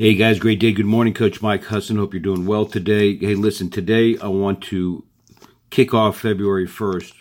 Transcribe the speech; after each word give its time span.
Hey 0.00 0.14
guys, 0.14 0.38
great 0.38 0.60
day. 0.60 0.70
Good 0.70 0.86
morning, 0.86 1.12
Coach 1.12 1.42
Mike 1.42 1.64
Husson. 1.64 1.96
Hope 1.96 2.14
you're 2.14 2.22
doing 2.22 2.46
well 2.46 2.66
today. 2.66 3.16
Hey, 3.16 3.34
listen, 3.34 3.68
today 3.68 4.16
I 4.18 4.28
want 4.28 4.62
to 4.66 5.04
kick 5.70 5.92
off 5.92 6.20
February 6.20 6.68
1st 6.68 7.14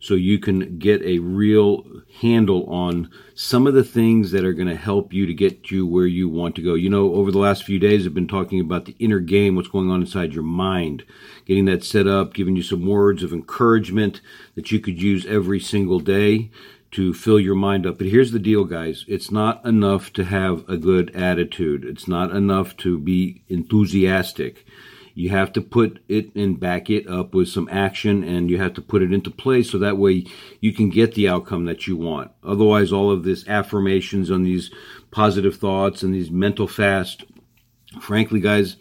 so 0.00 0.14
you 0.14 0.38
can 0.38 0.78
get 0.78 1.02
a 1.02 1.18
real 1.18 1.84
handle 2.22 2.64
on 2.72 3.10
some 3.34 3.66
of 3.66 3.74
the 3.74 3.84
things 3.84 4.30
that 4.30 4.46
are 4.46 4.54
going 4.54 4.66
to 4.66 4.76
help 4.76 5.12
you 5.12 5.26
to 5.26 5.34
get 5.34 5.70
you 5.70 5.86
where 5.86 6.06
you 6.06 6.26
want 6.26 6.54
to 6.56 6.62
go. 6.62 6.72
You 6.72 6.88
know, 6.88 7.12
over 7.12 7.30
the 7.30 7.38
last 7.38 7.64
few 7.64 7.78
days, 7.78 8.06
I've 8.06 8.14
been 8.14 8.26
talking 8.26 8.60
about 8.60 8.86
the 8.86 8.96
inner 8.98 9.20
game, 9.20 9.54
what's 9.54 9.68
going 9.68 9.90
on 9.90 10.00
inside 10.00 10.32
your 10.32 10.42
mind, 10.42 11.04
getting 11.44 11.66
that 11.66 11.84
set 11.84 12.06
up, 12.06 12.32
giving 12.32 12.56
you 12.56 12.62
some 12.62 12.86
words 12.86 13.22
of 13.22 13.34
encouragement 13.34 14.22
that 14.54 14.72
you 14.72 14.80
could 14.80 15.02
use 15.02 15.26
every 15.26 15.60
single 15.60 16.00
day 16.00 16.50
to 16.92 17.12
fill 17.12 17.40
your 17.40 17.54
mind 17.54 17.86
up. 17.86 17.98
But 17.98 18.08
here's 18.08 18.32
the 18.32 18.38
deal, 18.38 18.64
guys. 18.64 19.04
It's 19.08 19.30
not 19.30 19.64
enough 19.64 20.12
to 20.14 20.24
have 20.24 20.68
a 20.68 20.76
good 20.76 21.14
attitude. 21.14 21.84
It's 21.84 22.08
not 22.08 22.30
enough 22.30 22.76
to 22.78 22.98
be 22.98 23.42
enthusiastic. 23.48 24.66
You 25.14 25.30
have 25.30 25.52
to 25.54 25.62
put 25.62 26.02
it 26.08 26.34
and 26.34 26.60
back 26.60 26.90
it 26.90 27.08
up 27.08 27.34
with 27.34 27.48
some 27.48 27.70
action 27.72 28.22
and 28.22 28.50
you 28.50 28.58
have 28.58 28.74
to 28.74 28.82
put 28.82 29.02
it 29.02 29.14
into 29.14 29.30
place 29.30 29.70
so 29.70 29.78
that 29.78 29.96
way 29.96 30.26
you 30.60 30.74
can 30.74 30.90
get 30.90 31.14
the 31.14 31.26
outcome 31.26 31.64
that 31.64 31.86
you 31.86 31.96
want. 31.96 32.32
Otherwise, 32.44 32.92
all 32.92 33.10
of 33.10 33.24
this 33.24 33.48
affirmations 33.48 34.30
on 34.30 34.42
these 34.42 34.70
positive 35.10 35.56
thoughts 35.56 36.02
and 36.02 36.14
these 36.14 36.30
mental 36.30 36.68
fast, 36.68 37.24
frankly, 37.98 38.40
guys, 38.40 38.76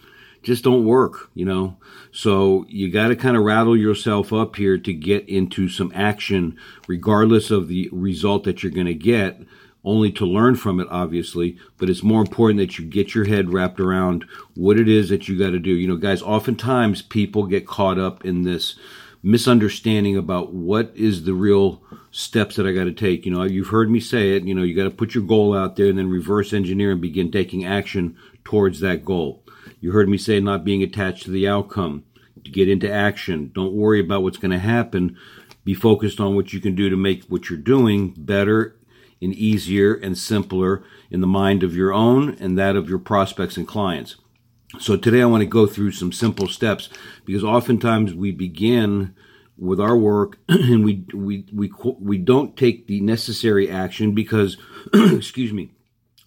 just 0.45 0.63
don't 0.63 0.85
work, 0.85 1.31
you 1.33 1.43
know. 1.43 1.75
So 2.11 2.65
you 2.69 2.91
got 2.91 3.09
to 3.09 3.15
kind 3.15 3.35
of 3.35 3.43
rattle 3.43 3.75
yourself 3.75 4.31
up 4.31 4.55
here 4.55 4.77
to 4.77 4.93
get 4.93 5.27
into 5.27 5.67
some 5.67 5.91
action, 5.93 6.57
regardless 6.87 7.51
of 7.51 7.67
the 7.67 7.89
result 7.91 8.43
that 8.43 8.61
you're 8.61 8.71
going 8.71 8.85
to 8.85 8.93
get, 8.93 9.41
only 9.83 10.11
to 10.13 10.25
learn 10.25 10.55
from 10.55 10.79
it, 10.79 10.87
obviously. 10.91 11.57
But 11.77 11.89
it's 11.89 12.03
more 12.03 12.21
important 12.21 12.59
that 12.59 12.77
you 12.77 12.85
get 12.85 13.15
your 13.15 13.25
head 13.25 13.51
wrapped 13.51 13.79
around 13.79 14.25
what 14.53 14.79
it 14.79 14.87
is 14.87 15.09
that 15.09 15.27
you 15.27 15.37
got 15.37 15.49
to 15.49 15.59
do. 15.59 15.71
You 15.71 15.87
know, 15.87 15.97
guys, 15.97 16.21
oftentimes 16.21 17.01
people 17.01 17.47
get 17.47 17.67
caught 17.67 17.97
up 17.97 18.23
in 18.23 18.43
this 18.43 18.75
misunderstanding 19.23 20.15
about 20.15 20.53
what 20.53 20.91
is 20.93 21.23
the 21.23 21.33
real 21.33 21.81
steps 22.11 22.55
that 22.55 22.67
I 22.67 22.71
got 22.71 22.83
to 22.83 22.93
take. 22.93 23.25
You 23.25 23.31
know, 23.31 23.41
you've 23.43 23.69
heard 23.69 23.89
me 23.89 23.99
say 23.99 24.35
it, 24.35 24.43
you 24.43 24.53
know, 24.53 24.61
you 24.61 24.75
got 24.75 24.83
to 24.83 24.91
put 24.91 25.15
your 25.15 25.23
goal 25.23 25.57
out 25.57 25.75
there 25.75 25.87
and 25.87 25.97
then 25.97 26.07
reverse 26.07 26.53
engineer 26.53 26.91
and 26.91 27.01
begin 27.01 27.31
taking 27.31 27.65
action 27.65 28.15
towards 28.43 28.79
that 28.81 29.03
goal. 29.03 29.43
You 29.79 29.91
heard 29.91 30.09
me 30.09 30.17
say 30.17 30.39
not 30.39 30.63
being 30.63 30.83
attached 30.83 31.23
to 31.23 31.31
the 31.31 31.47
outcome, 31.47 32.03
to 32.43 32.51
get 32.51 32.69
into 32.69 32.91
action. 32.91 33.51
Don't 33.53 33.73
worry 33.73 33.99
about 33.99 34.23
what's 34.23 34.37
going 34.37 34.51
to 34.51 34.59
happen. 34.59 35.17
Be 35.63 35.73
focused 35.73 36.19
on 36.19 36.35
what 36.35 36.53
you 36.53 36.61
can 36.61 36.75
do 36.75 36.89
to 36.89 36.95
make 36.95 37.23
what 37.25 37.49
you're 37.49 37.59
doing 37.59 38.13
better 38.17 38.75
and 39.21 39.33
easier 39.33 39.93
and 39.93 40.17
simpler 40.17 40.83
in 41.09 41.21
the 41.21 41.27
mind 41.27 41.63
of 41.63 41.75
your 41.75 41.91
own 41.91 42.37
and 42.39 42.57
that 42.57 42.75
of 42.75 42.89
your 42.89 42.99
prospects 42.99 43.57
and 43.57 43.67
clients. 43.67 44.15
So 44.79 44.97
today 44.97 45.21
I 45.21 45.25
want 45.25 45.41
to 45.41 45.47
go 45.47 45.65
through 45.65 45.91
some 45.91 46.11
simple 46.11 46.47
steps 46.47 46.89
because 47.25 47.43
oftentimes 47.43 48.13
we 48.13 48.31
begin 48.31 49.15
with 49.57 49.79
our 49.79 49.95
work 49.95 50.37
and 50.49 50.83
we 50.83 51.05
we 51.13 51.45
we 51.53 51.71
we 51.99 52.17
don't 52.17 52.57
take 52.57 52.87
the 52.87 52.99
necessary 52.99 53.69
action 53.69 54.13
because 54.13 54.57
excuse 54.93 55.53
me 55.53 55.71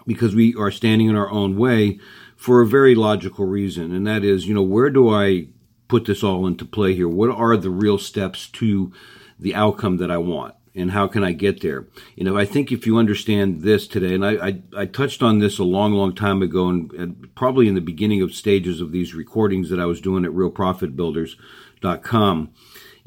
because 0.07 0.35
we 0.35 0.55
are 0.55 0.71
standing 0.71 1.09
in 1.09 1.17
our 1.17 1.31
own 1.31 1.59
way 1.59 2.01
for 2.39 2.63
a 2.63 2.67
very 2.67 2.95
logical 2.95 3.45
reason, 3.45 3.93
and 3.93 4.07
that 4.07 4.23
is, 4.23 4.47
you 4.47 4.55
know, 4.55 4.63
where 4.63 4.91
do 4.91 5.13
I 5.13 5.49
put 5.89 6.05
this 6.05 6.23
all 6.23 6.47
into 6.47 6.65
play 6.65 6.95
here? 6.95 7.09
What 7.09 7.31
are 7.31 7.57
the 7.57 7.69
real 7.69 7.99
steps 7.99 8.47
to 8.51 8.93
the 9.41 9.57
outcome 9.57 9.97
that 9.97 10.13
I 10.13 10.19
want? 10.19 10.55
And 10.73 10.93
how 10.93 11.09
can 11.09 11.25
I 11.25 11.33
get 11.33 11.63
there? 11.63 11.89
You 12.15 12.23
know, 12.23 12.39
I 12.39 12.45
think 12.45 12.71
if 12.71 12.87
you 12.87 12.97
understand 12.97 13.63
this 13.63 13.89
today, 13.89 14.15
and 14.15 14.25
I, 14.25 14.47
I, 14.47 14.63
I 14.77 14.87
touched 14.87 15.21
on 15.21 15.41
this 15.41 15.59
a 15.59 15.65
long, 15.65 15.95
long 15.95 16.15
time 16.15 16.41
ago, 16.41 16.69
and, 16.69 16.93
and, 16.93 17.35
probably 17.35 17.67
in 17.67 17.75
the 17.75 17.81
beginning 17.81 18.23
of 18.23 18.33
stages 18.33 18.81
of 18.81 18.93
these 18.93 19.15
recordings 19.15 19.69
that 19.71 19.81
I 19.81 19.87
was 19.87 20.01
doing 20.01 20.25
at 20.25 20.31
realprofitbuilders.com 20.31 22.51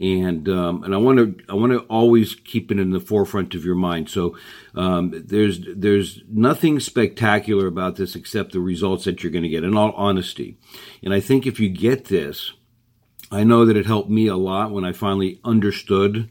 and 0.02 0.49
um, 0.49 0.83
and 0.83 0.95
I 0.95 0.97
want 0.97 1.19
to 1.19 1.45
I 1.48 1.53
want 1.53 1.71
to 1.73 1.81
always 1.81 2.33
keep 2.33 2.71
it 2.71 2.80
in 2.80 2.89
the 2.89 2.99
forefront 2.99 3.53
of 3.53 3.64
your 3.64 3.76
mind. 3.76 4.09
So 4.09 4.36
um, 4.73 5.14
there's 5.14 5.59
there's 5.76 6.21
nothing 6.27 6.80
spectacular 6.80 7.67
about 7.67 7.98
this 7.98 8.15
except 8.15 8.52
the 8.52 8.59
results 8.59 9.05
that 9.05 9.21
you're 9.21 9.31
going 9.31 9.43
to 9.43 9.49
get. 9.49 9.64
In 9.64 9.77
all 9.77 9.92
honesty, 9.92 10.58
and 11.03 11.14
I 11.14 11.20
think 11.20 11.45
if 11.45 11.59
you 11.59 11.70
get 11.70 12.05
this, 12.05 12.53
I 13.31 13.43
know 13.43 13.64
that 13.65 13.77
it 13.77 13.86
helped 13.86 14.09
me 14.09 14.26
a 14.26 14.36
lot 14.36 14.71
when 14.71 14.83
I 14.83 14.92
finally 14.92 15.39
understood 15.43 16.30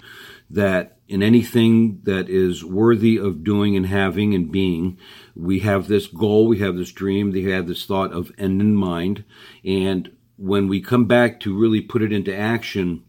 that 0.51 0.99
in 1.07 1.23
anything 1.23 2.01
that 2.03 2.29
is 2.29 2.65
worthy 2.65 3.17
of 3.17 3.45
doing 3.45 3.77
and 3.77 3.87
having 3.87 4.35
and 4.35 4.51
being, 4.51 4.99
we 5.37 5.61
have 5.61 5.87
this 5.87 6.09
goal, 6.09 6.49
we 6.49 6.59
have 6.59 6.77
this 6.77 6.91
dream, 6.91 7.31
we 7.31 7.45
have 7.45 7.69
this 7.69 7.87
thought 7.87 8.13
of 8.13 8.33
end 8.37 8.61
in 8.61 8.75
mind, 8.75 9.25
and 9.65 10.11
when 10.37 10.67
we 10.67 10.81
come 10.81 11.05
back 11.05 11.39
to 11.39 11.57
really 11.57 11.81
put 11.81 12.03
it 12.03 12.13
into 12.13 12.37
action 12.37 13.05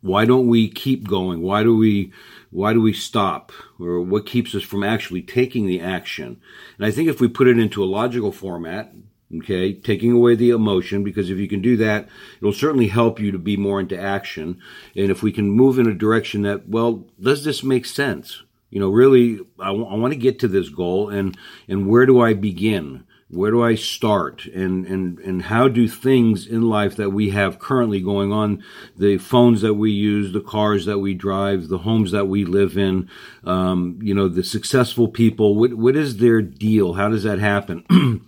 why 0.00 0.24
don't 0.24 0.48
we 0.48 0.68
keep 0.68 1.08
going? 1.08 1.42
Why 1.42 1.62
do 1.62 1.76
we 1.76 2.12
why 2.50 2.72
do 2.72 2.80
we 2.80 2.92
stop? 2.92 3.52
Or 3.78 4.00
what 4.00 4.26
keeps 4.26 4.54
us 4.54 4.62
from 4.62 4.82
actually 4.82 5.22
taking 5.22 5.66
the 5.66 5.80
action? 5.80 6.40
And 6.76 6.86
I 6.86 6.90
think 6.90 7.08
if 7.08 7.20
we 7.20 7.28
put 7.28 7.48
it 7.48 7.58
into 7.58 7.84
a 7.84 7.86
logical 7.86 8.32
format, 8.32 8.92
okay, 9.36 9.74
taking 9.74 10.12
away 10.12 10.34
the 10.34 10.50
emotion, 10.50 11.04
because 11.04 11.30
if 11.30 11.38
you 11.38 11.48
can 11.48 11.60
do 11.60 11.76
that, 11.76 12.08
it'll 12.38 12.52
certainly 12.52 12.88
help 12.88 13.20
you 13.20 13.30
to 13.32 13.38
be 13.38 13.56
more 13.56 13.80
into 13.80 14.00
action. 14.00 14.60
And 14.96 15.10
if 15.10 15.22
we 15.22 15.30
can 15.30 15.50
move 15.50 15.78
in 15.78 15.86
a 15.86 15.94
direction 15.94 16.42
that, 16.42 16.68
well, 16.68 17.06
does 17.20 17.44
this 17.44 17.62
make 17.62 17.84
sense? 17.84 18.42
You 18.70 18.80
know, 18.80 18.88
really, 18.88 19.40
I, 19.58 19.68
w- 19.68 19.86
I 19.86 19.94
want 19.94 20.12
to 20.12 20.18
get 20.18 20.38
to 20.40 20.48
this 20.48 20.68
goal, 20.68 21.08
and 21.08 21.36
and 21.68 21.88
where 21.88 22.04
do 22.04 22.20
I 22.20 22.34
begin? 22.34 23.04
Where 23.30 23.50
do 23.50 23.62
I 23.62 23.74
start 23.74 24.46
and, 24.46 24.86
and, 24.86 25.18
and 25.18 25.42
how 25.42 25.68
do 25.68 25.86
things 25.86 26.46
in 26.46 26.62
life 26.62 26.96
that 26.96 27.10
we 27.10 27.30
have 27.30 27.58
currently 27.58 28.00
going 28.00 28.32
on, 28.32 28.64
the 28.96 29.18
phones 29.18 29.60
that 29.60 29.74
we 29.74 29.90
use, 29.90 30.32
the 30.32 30.40
cars 30.40 30.86
that 30.86 30.98
we 30.98 31.12
drive, 31.12 31.68
the 31.68 31.78
homes 31.78 32.10
that 32.12 32.26
we 32.26 32.46
live 32.46 32.78
in, 32.78 33.10
um, 33.44 33.98
you 34.02 34.14
know, 34.14 34.28
the 34.28 34.42
successful 34.42 35.08
people, 35.08 35.56
what, 35.56 35.74
what 35.74 35.94
is 35.94 36.16
their 36.16 36.40
deal? 36.40 36.94
How 36.94 37.10
does 37.10 37.22
that 37.24 37.38
happen? 37.38 37.84
and 37.90 38.22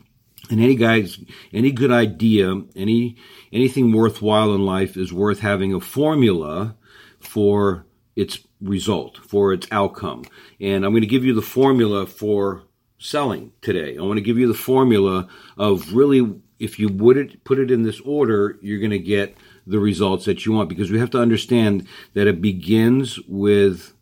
any 0.50 0.74
guys, 0.74 1.18
any 1.50 1.72
good 1.72 1.90
idea, 1.90 2.60
any, 2.76 3.16
anything 3.52 3.92
worthwhile 3.92 4.54
in 4.54 4.66
life 4.66 4.98
is 4.98 5.14
worth 5.14 5.40
having 5.40 5.72
a 5.72 5.80
formula 5.80 6.76
for 7.20 7.86
its 8.16 8.40
result, 8.60 9.18
for 9.26 9.54
its 9.54 9.66
outcome. 9.70 10.24
And 10.60 10.84
I'm 10.84 10.92
going 10.92 11.00
to 11.00 11.06
give 11.06 11.24
you 11.24 11.32
the 11.32 11.40
formula 11.40 12.04
for 12.04 12.64
selling 13.00 13.50
today. 13.62 13.96
I 13.96 14.02
want 14.02 14.18
to 14.18 14.22
give 14.22 14.38
you 14.38 14.46
the 14.46 14.54
formula 14.54 15.26
of 15.56 15.94
really, 15.94 16.40
if 16.58 16.78
you 16.78 16.88
would 16.88 17.42
put 17.44 17.58
it 17.58 17.70
in 17.70 17.82
this 17.82 18.00
order, 18.00 18.58
you're 18.60 18.78
going 18.78 18.90
to 18.90 18.98
get 18.98 19.36
the 19.66 19.80
results 19.80 20.26
that 20.26 20.44
you 20.44 20.52
want 20.52 20.68
because 20.68 20.90
we 20.90 20.98
have 20.98 21.10
to 21.10 21.20
understand 21.20 21.86
that 22.14 22.26
it 22.26 22.40
begins 22.40 23.18
with 23.26 23.94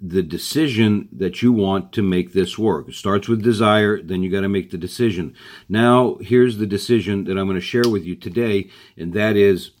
the 0.00 0.22
decision 0.22 1.08
that 1.10 1.42
you 1.42 1.52
want 1.52 1.92
to 1.92 2.02
make 2.02 2.32
this 2.32 2.58
work. 2.58 2.88
It 2.88 2.94
starts 2.94 3.28
with 3.28 3.42
desire, 3.42 4.00
then 4.00 4.22
you 4.22 4.30
got 4.30 4.42
to 4.42 4.48
make 4.48 4.70
the 4.70 4.78
decision. 4.78 5.34
Now, 5.68 6.18
here's 6.20 6.58
the 6.58 6.66
decision 6.66 7.24
that 7.24 7.38
I'm 7.38 7.46
going 7.46 7.56
to 7.56 7.60
share 7.60 7.88
with 7.88 8.04
you 8.04 8.14
today, 8.14 8.70
and 8.96 9.12
that 9.14 9.36
is 9.36 9.72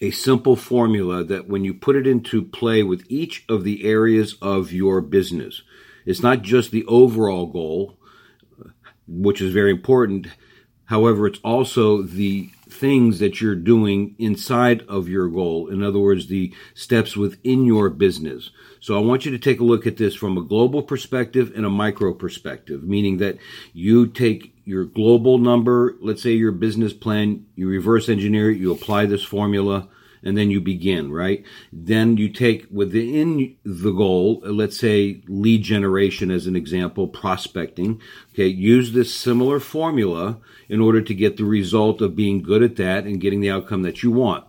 a 0.00 0.10
simple 0.10 0.56
formula 0.56 1.22
that 1.22 1.48
when 1.48 1.64
you 1.64 1.74
put 1.74 1.96
it 1.96 2.06
into 2.06 2.42
play 2.42 2.82
with 2.82 3.04
each 3.08 3.44
of 3.48 3.62
the 3.62 3.84
areas 3.84 4.36
of 4.40 4.72
your 4.72 5.00
business, 5.02 5.62
it's 6.06 6.22
not 6.22 6.42
just 6.42 6.70
the 6.70 6.84
overall 6.86 7.46
goal, 7.46 7.98
which 9.06 9.40
is 9.40 9.52
very 9.52 9.70
important. 9.70 10.28
However, 10.86 11.26
it's 11.26 11.40
also 11.42 12.02
the 12.02 12.50
things 12.68 13.18
that 13.18 13.40
you're 13.40 13.54
doing 13.54 14.14
inside 14.18 14.82
of 14.88 15.08
your 15.08 15.28
goal. 15.28 15.68
In 15.68 15.82
other 15.82 15.98
words, 15.98 16.26
the 16.26 16.52
steps 16.74 17.16
within 17.16 17.64
your 17.64 17.88
business. 17.90 18.50
So 18.80 18.96
I 18.96 19.00
want 19.00 19.24
you 19.24 19.30
to 19.30 19.38
take 19.38 19.60
a 19.60 19.64
look 19.64 19.86
at 19.86 19.96
this 19.96 20.14
from 20.14 20.36
a 20.36 20.42
global 20.42 20.82
perspective 20.82 21.52
and 21.54 21.64
a 21.64 21.70
micro 21.70 22.12
perspective, 22.12 22.82
meaning 22.82 23.18
that 23.18 23.38
you 23.72 24.06
take 24.06 24.54
your 24.64 24.84
global 24.84 25.38
number, 25.38 25.96
let's 26.00 26.22
say 26.22 26.32
your 26.32 26.52
business 26.52 26.92
plan, 26.92 27.46
you 27.54 27.68
reverse 27.68 28.08
engineer 28.08 28.50
it, 28.50 28.58
you 28.58 28.72
apply 28.72 29.06
this 29.06 29.24
formula, 29.24 29.88
and 30.22 30.36
then 30.36 30.50
you 30.50 30.60
begin, 30.60 31.12
right? 31.12 31.44
Then 31.72 32.16
you 32.16 32.28
take 32.28 32.66
within 32.70 33.56
the 33.64 33.92
goal, 33.92 34.40
let's 34.44 34.78
say 34.78 35.22
lead 35.26 35.62
generation 35.62 36.30
as 36.30 36.46
an 36.46 36.56
example, 36.56 37.08
prospecting. 37.08 38.00
Okay, 38.32 38.46
use 38.46 38.92
this 38.92 39.14
similar 39.14 39.60
formula 39.60 40.38
in 40.68 40.80
order 40.80 41.02
to 41.02 41.14
get 41.14 41.36
the 41.36 41.44
result 41.44 42.00
of 42.00 42.16
being 42.16 42.42
good 42.42 42.62
at 42.62 42.76
that 42.76 43.04
and 43.04 43.20
getting 43.20 43.40
the 43.40 43.50
outcome 43.50 43.82
that 43.82 44.02
you 44.02 44.10
want. 44.10 44.44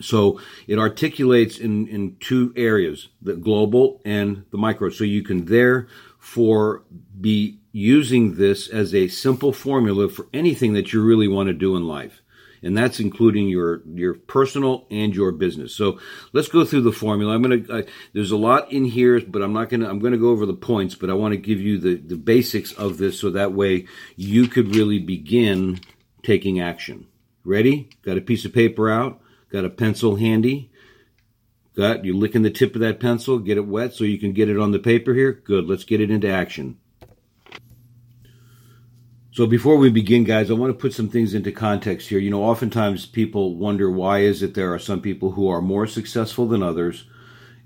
So 0.00 0.40
it 0.68 0.78
articulates 0.78 1.58
in, 1.58 1.88
in 1.88 2.16
two 2.20 2.52
areas, 2.56 3.08
the 3.20 3.34
global 3.34 4.00
and 4.04 4.44
the 4.50 4.58
micro. 4.58 4.90
So 4.90 5.02
you 5.02 5.22
can 5.22 5.46
therefore 5.46 6.84
be 7.20 7.58
using 7.72 8.36
this 8.36 8.68
as 8.68 8.94
a 8.94 9.08
simple 9.08 9.52
formula 9.52 10.08
for 10.08 10.28
anything 10.32 10.74
that 10.74 10.92
you 10.92 11.02
really 11.02 11.28
want 11.28 11.48
to 11.48 11.52
do 11.52 11.76
in 11.76 11.86
life 11.86 12.22
and 12.62 12.76
that's 12.76 13.00
including 13.00 13.48
your 13.48 13.82
your 13.86 14.14
personal 14.14 14.86
and 14.90 15.14
your 15.14 15.32
business. 15.32 15.74
So 15.74 15.98
let's 16.32 16.48
go 16.48 16.64
through 16.64 16.82
the 16.82 16.92
formula. 16.92 17.34
I'm 17.34 17.42
gonna 17.42 17.64
uh, 17.70 17.82
there's 18.12 18.30
a 18.30 18.36
lot 18.36 18.72
in 18.72 18.84
here, 18.84 19.20
but 19.20 19.42
I'm 19.42 19.52
not 19.52 19.68
gonna 19.68 19.88
I'm 19.88 19.98
gonna 19.98 20.18
go 20.18 20.30
over 20.30 20.46
the 20.46 20.54
points, 20.54 20.94
but 20.94 21.10
I 21.10 21.14
want 21.14 21.32
to 21.32 21.38
give 21.38 21.60
you 21.60 21.78
the 21.78 21.96
the 21.96 22.16
basics 22.16 22.72
of 22.72 22.98
this 22.98 23.18
so 23.18 23.30
that 23.30 23.52
way 23.52 23.86
you 24.16 24.46
could 24.46 24.74
really 24.74 24.98
begin 24.98 25.80
taking 26.22 26.60
action. 26.60 27.06
Ready? 27.44 27.88
Got 28.02 28.18
a 28.18 28.22
piece 28.22 28.44
of 28.44 28.52
paper 28.52 28.90
out? 28.90 29.20
Got 29.50 29.64
a 29.64 29.70
pencil 29.70 30.16
handy? 30.16 30.70
Got 31.74 32.04
you 32.04 32.16
licking 32.16 32.42
the 32.42 32.50
tip 32.50 32.74
of 32.74 32.80
that 32.80 32.98
pencil, 32.98 33.38
get 33.38 33.56
it 33.56 33.66
wet 33.66 33.94
so 33.94 34.02
you 34.02 34.18
can 34.18 34.32
get 34.32 34.48
it 34.48 34.58
on 34.58 34.72
the 34.72 34.80
paper 34.80 35.14
here? 35.14 35.32
Good. 35.32 35.66
Let's 35.66 35.84
get 35.84 36.00
it 36.00 36.10
into 36.10 36.28
action. 36.28 36.78
So 39.38 39.46
before 39.46 39.76
we 39.76 39.88
begin, 39.88 40.24
guys, 40.24 40.50
I 40.50 40.54
want 40.54 40.72
to 40.72 40.82
put 40.82 40.92
some 40.92 41.08
things 41.08 41.32
into 41.32 41.52
context 41.52 42.08
here. 42.08 42.18
You 42.18 42.28
know, 42.28 42.42
oftentimes 42.42 43.06
people 43.06 43.54
wonder 43.54 43.88
why 43.88 44.22
is 44.22 44.42
it 44.42 44.54
there 44.54 44.74
are 44.74 44.80
some 44.80 45.00
people 45.00 45.30
who 45.30 45.48
are 45.48 45.62
more 45.62 45.86
successful 45.86 46.48
than 46.48 46.60
others, 46.60 47.04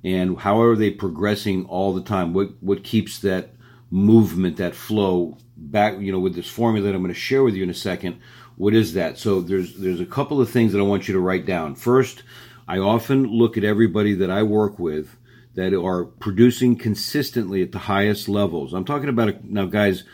and 0.05 0.39
how 0.39 0.61
are 0.61 0.77
they 0.77 0.91
progressing 0.91 1.65
all 1.65 1.95
the 1.95 2.03
time? 2.03 2.35
What 2.35 2.63
what 2.63 2.85
keeps 2.85 3.21
that 3.21 3.55
movement, 3.91 4.59
that 4.59 4.75
flow 4.75 5.39
back? 5.57 5.99
You 5.99 6.13
know, 6.13 6.19
with 6.19 6.35
this 6.35 6.47
formula 6.47 6.89
that 6.89 6.95
I'm 6.95 7.01
going 7.01 7.15
to 7.15 7.19
share 7.19 7.43
with 7.43 7.55
you 7.55 7.63
in 7.63 7.71
a 7.71 7.85
second. 7.91 8.21
What 8.57 8.75
is 8.75 8.93
that? 8.93 9.17
So 9.17 9.41
there's 9.41 9.79
there's 9.79 10.01
a 10.01 10.05
couple 10.05 10.43
of 10.43 10.51
things 10.51 10.75
that 10.75 10.79
I 10.79 10.83
want 10.83 11.09
you 11.09 11.15
to 11.15 11.21
write 11.21 11.47
down. 11.47 11.75
First, 11.75 12.23
I 12.69 12.81
often 12.81 13.25
look 13.25 13.57
at 13.57 13.65
everybody 13.65 14.13
that 14.17 14.31
I 14.31 14.43
work 14.43 14.79
with 14.79 15.17
that 15.55 15.73
are 15.73 16.05
producing 16.05 16.77
consistently 16.77 17.63
at 17.63 17.73
the 17.73 17.79
highest 17.79 18.29
levels. 18.29 18.75
I'm 18.75 18.85
talking 18.85 19.09
about 19.09 19.43
now, 19.43 19.65
guys 19.65 20.05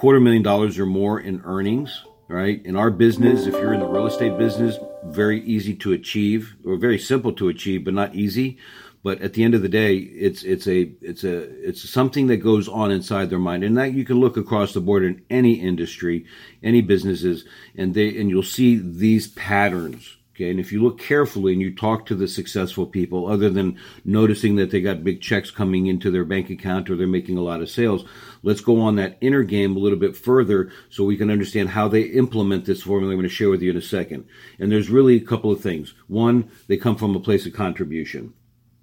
quarter 0.00 0.18
million 0.18 0.42
dollars 0.42 0.78
or 0.78 0.86
more 0.86 1.20
in 1.20 1.42
earnings, 1.44 2.06
right? 2.26 2.64
In 2.64 2.74
our 2.74 2.90
business, 2.90 3.44
if 3.44 3.52
you're 3.52 3.74
in 3.74 3.80
the 3.80 3.86
real 3.86 4.06
estate 4.06 4.38
business, 4.38 4.78
very 5.04 5.42
easy 5.42 5.74
to 5.74 5.92
achieve 5.92 6.56
or 6.64 6.78
very 6.78 6.98
simple 6.98 7.34
to 7.34 7.50
achieve, 7.50 7.84
but 7.84 7.92
not 7.92 8.14
easy. 8.14 8.56
But 9.02 9.20
at 9.20 9.34
the 9.34 9.44
end 9.44 9.54
of 9.54 9.60
the 9.60 9.68
day, 9.68 9.96
it's 9.96 10.42
it's 10.42 10.66
a 10.66 10.90
it's 11.02 11.22
a 11.22 11.36
it's 11.68 11.86
something 11.86 12.28
that 12.28 12.38
goes 12.38 12.66
on 12.66 12.90
inside 12.90 13.28
their 13.28 13.38
mind, 13.38 13.62
and 13.62 13.76
that 13.76 13.92
you 13.92 14.06
can 14.06 14.18
look 14.18 14.38
across 14.38 14.72
the 14.72 14.80
board 14.80 15.04
in 15.04 15.20
any 15.28 15.60
industry, 15.60 16.24
any 16.62 16.80
businesses, 16.80 17.44
and 17.76 17.92
they 17.92 18.18
and 18.18 18.30
you'll 18.30 18.42
see 18.42 18.76
these 18.76 19.28
patterns 19.28 20.16
Okay, 20.40 20.48
and 20.48 20.58
if 20.58 20.72
you 20.72 20.82
look 20.82 20.98
carefully 20.98 21.52
and 21.52 21.60
you 21.60 21.70
talk 21.70 22.06
to 22.06 22.14
the 22.14 22.26
successful 22.26 22.86
people, 22.86 23.26
other 23.26 23.50
than 23.50 23.78
noticing 24.06 24.56
that 24.56 24.70
they 24.70 24.80
got 24.80 25.04
big 25.04 25.20
checks 25.20 25.50
coming 25.50 25.86
into 25.86 26.10
their 26.10 26.24
bank 26.24 26.48
account 26.48 26.88
or 26.88 26.96
they're 26.96 27.06
making 27.06 27.36
a 27.36 27.42
lot 27.42 27.60
of 27.60 27.68
sales, 27.68 28.06
let's 28.42 28.62
go 28.62 28.80
on 28.80 28.96
that 28.96 29.18
inner 29.20 29.42
game 29.42 29.76
a 29.76 29.78
little 29.78 29.98
bit 29.98 30.16
further 30.16 30.72
so 30.88 31.04
we 31.04 31.18
can 31.18 31.30
understand 31.30 31.68
how 31.68 31.88
they 31.88 32.04
implement 32.04 32.64
this 32.64 32.80
formula 32.80 33.12
I'm 33.12 33.18
going 33.18 33.28
to 33.28 33.34
share 33.34 33.50
with 33.50 33.60
you 33.60 33.70
in 33.70 33.76
a 33.76 33.82
second. 33.82 34.26
And 34.58 34.72
there's 34.72 34.88
really 34.88 35.16
a 35.16 35.20
couple 35.20 35.52
of 35.52 35.60
things. 35.60 35.92
One, 36.06 36.50
they 36.68 36.78
come 36.78 36.96
from 36.96 37.14
a 37.14 37.20
place 37.20 37.44
of 37.44 37.52
contribution. 37.52 38.32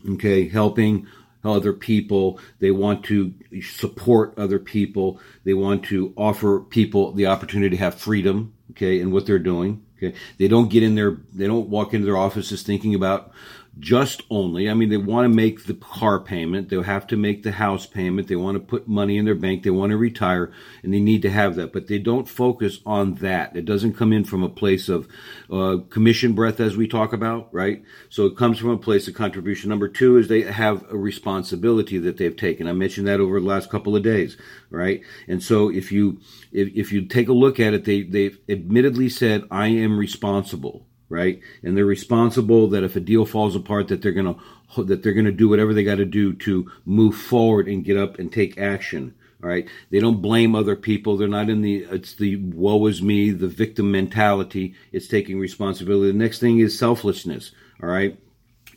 Okay, 0.08 0.48
helping 0.48 1.08
other 1.44 1.74
people. 1.74 2.40
They 2.60 2.70
want 2.70 3.04
to 3.06 3.34
support 3.64 4.38
other 4.38 4.60
people. 4.60 5.20
They 5.44 5.56
want 5.56 5.86
to 5.86 6.14
offer 6.16 6.60
people 6.60 7.14
the 7.14 7.26
opportunity 7.26 7.78
to 7.78 7.84
have 7.84 7.96
freedom, 7.96 8.54
okay, 8.72 9.00
in 9.00 9.10
what 9.10 9.26
they're 9.26 9.40
doing. 9.40 9.87
Okay. 9.98 10.16
They 10.38 10.48
don't 10.48 10.70
get 10.70 10.84
in 10.84 10.96
there, 10.96 11.18
they 11.34 11.48
don't 11.48 11.70
walk 11.70 11.94
into 11.94 12.06
their 12.06 12.18
offices 12.18 12.62
thinking 12.64 12.94
about 12.96 13.32
just 13.80 14.24
only. 14.30 14.70
I 14.70 14.74
mean, 14.74 14.90
they 14.90 14.98
want 14.98 15.26
to 15.26 15.36
make 15.36 15.66
the 15.66 15.74
car 15.74 16.20
payment. 16.20 16.70
They'll 16.70 16.84
have 16.84 17.08
to 17.08 17.18
make 17.18 17.44
the 17.44 17.52
house 17.52 17.86
payment. 17.86 18.28
They 18.28 18.36
want 18.36 18.56
to 18.56 18.60
put 18.60 18.88
money 18.88 19.18
in 19.18 19.26
their 19.26 19.36
bank. 19.36 19.64
They 19.64 19.70
want 19.70 19.92
to 19.92 19.98
retire 19.98 20.52
and 20.84 20.94
they 20.94 21.00
need 21.00 21.22
to 21.24 21.30
have 21.30 21.56
that, 21.56 21.74
but 21.74 21.88
they 21.88 22.00
don't 22.00 22.28
focus 22.28 22.80
on 22.86 23.16
that. 23.16 23.56
It 23.56 23.66
doesn't 23.66 23.94
come 23.94 24.14
in 24.14 24.24
from 24.24 24.44
a 24.44 24.50
place 24.50 24.90
of 24.90 25.08
uh, 25.52 25.78
commission 25.90 26.34
breath 26.34 26.60
as 26.60 26.76
we 26.76 26.88
talk 26.88 27.14
about, 27.14 27.54
right? 27.54 27.84
So 28.10 28.26
it 28.26 28.38
comes 28.38 28.58
from 28.58 28.70
a 28.70 28.78
place 28.78 29.08
of 29.08 29.14
contribution. 29.14 29.70
Number 29.70 29.88
two 29.88 30.18
is 30.18 30.28
they 30.28 30.42
have 30.42 30.86
a 30.90 30.98
responsibility 30.98 31.98
that 32.00 32.18
they've 32.18 32.36
taken. 32.36 32.68
I 32.68 32.74
mentioned 32.74 33.08
that 33.08 33.20
over 33.20 33.40
the 33.40 33.46
last 33.46 33.70
couple 33.70 33.96
of 33.96 34.04
days, 34.04 34.38
right? 34.70 35.02
And 35.28 35.44
so 35.44 35.70
if 35.70 35.92
you, 35.92 36.20
if, 36.52 36.70
if 36.76 36.92
you 36.92 37.06
take 37.06 37.28
a 37.28 37.34
look 37.34 37.60
at 37.60 37.74
it, 37.74 37.86
they, 37.86 38.04
they've 38.04 38.40
admittedly 38.50 39.10
said, 39.10 39.44
I 39.52 39.68
am 39.68 39.98
responsible 39.98 40.87
right? 41.10 41.40
And 41.64 41.76
they're 41.76 41.86
responsible 41.86 42.68
that 42.70 42.84
if 42.84 42.96
a 42.96 43.00
deal 43.00 43.26
falls 43.26 43.56
apart, 43.56 43.88
that 43.88 44.02
they're 44.02 44.12
gonna 44.12 44.36
that 44.78 45.02
they're 45.02 45.14
gonna 45.14 45.32
do 45.32 45.50
whatever 45.50 45.74
they 45.74 45.84
got 45.84 45.96
to 45.96 46.06
do 46.06 46.34
to 46.34 46.70
move 46.86 47.16
forward 47.16 47.68
and 47.68 47.86
get 47.86 47.98
up 47.98 48.20
and 48.20 48.32
take 48.32 48.58
action. 48.58 49.14
All 49.44 49.50
right, 49.50 49.68
they 49.92 50.00
don't 50.00 50.22
blame 50.22 50.56
other 50.56 50.76
people. 50.76 51.16
They're 51.16 51.28
not 51.28 51.50
in 51.50 51.62
the 51.62 51.86
it's 51.92 52.16
the 52.16 52.38
woe 52.38 52.88
is 52.88 53.02
me, 53.02 53.30
the 53.30 53.48
victim 53.48 53.92
mentality. 53.92 54.74
It's 54.92 55.08
taking 55.08 55.40
responsibility. 55.40 56.12
The 56.12 56.18
next 56.18 56.40
thing 56.40 56.60
is 56.60 56.78
selflessness. 56.78 57.52
All 57.82 57.90
right, 57.90 58.18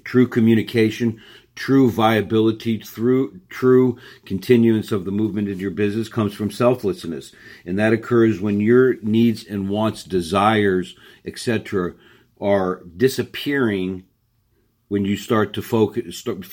true 0.04 0.28
communication. 0.28 1.20
True 1.56 1.90
viability 1.90 2.78
through 2.78 3.40
true 3.50 3.98
continuance 4.24 4.92
of 4.92 5.04
the 5.04 5.10
movement 5.10 5.48
in 5.48 5.58
your 5.58 5.72
business 5.72 6.08
comes 6.08 6.32
from 6.32 6.50
selflessness, 6.50 7.32
and 7.66 7.78
that 7.78 7.92
occurs 7.92 8.40
when 8.40 8.60
your 8.60 8.94
needs 9.02 9.44
and 9.46 9.68
wants, 9.68 10.04
desires, 10.04 10.94
etc., 11.26 11.94
are 12.40 12.82
disappearing 12.96 14.04
when 14.88 15.04
you 15.04 15.16
start 15.16 15.52
to 15.54 15.62
focus 15.62 16.16
start, 16.16 16.44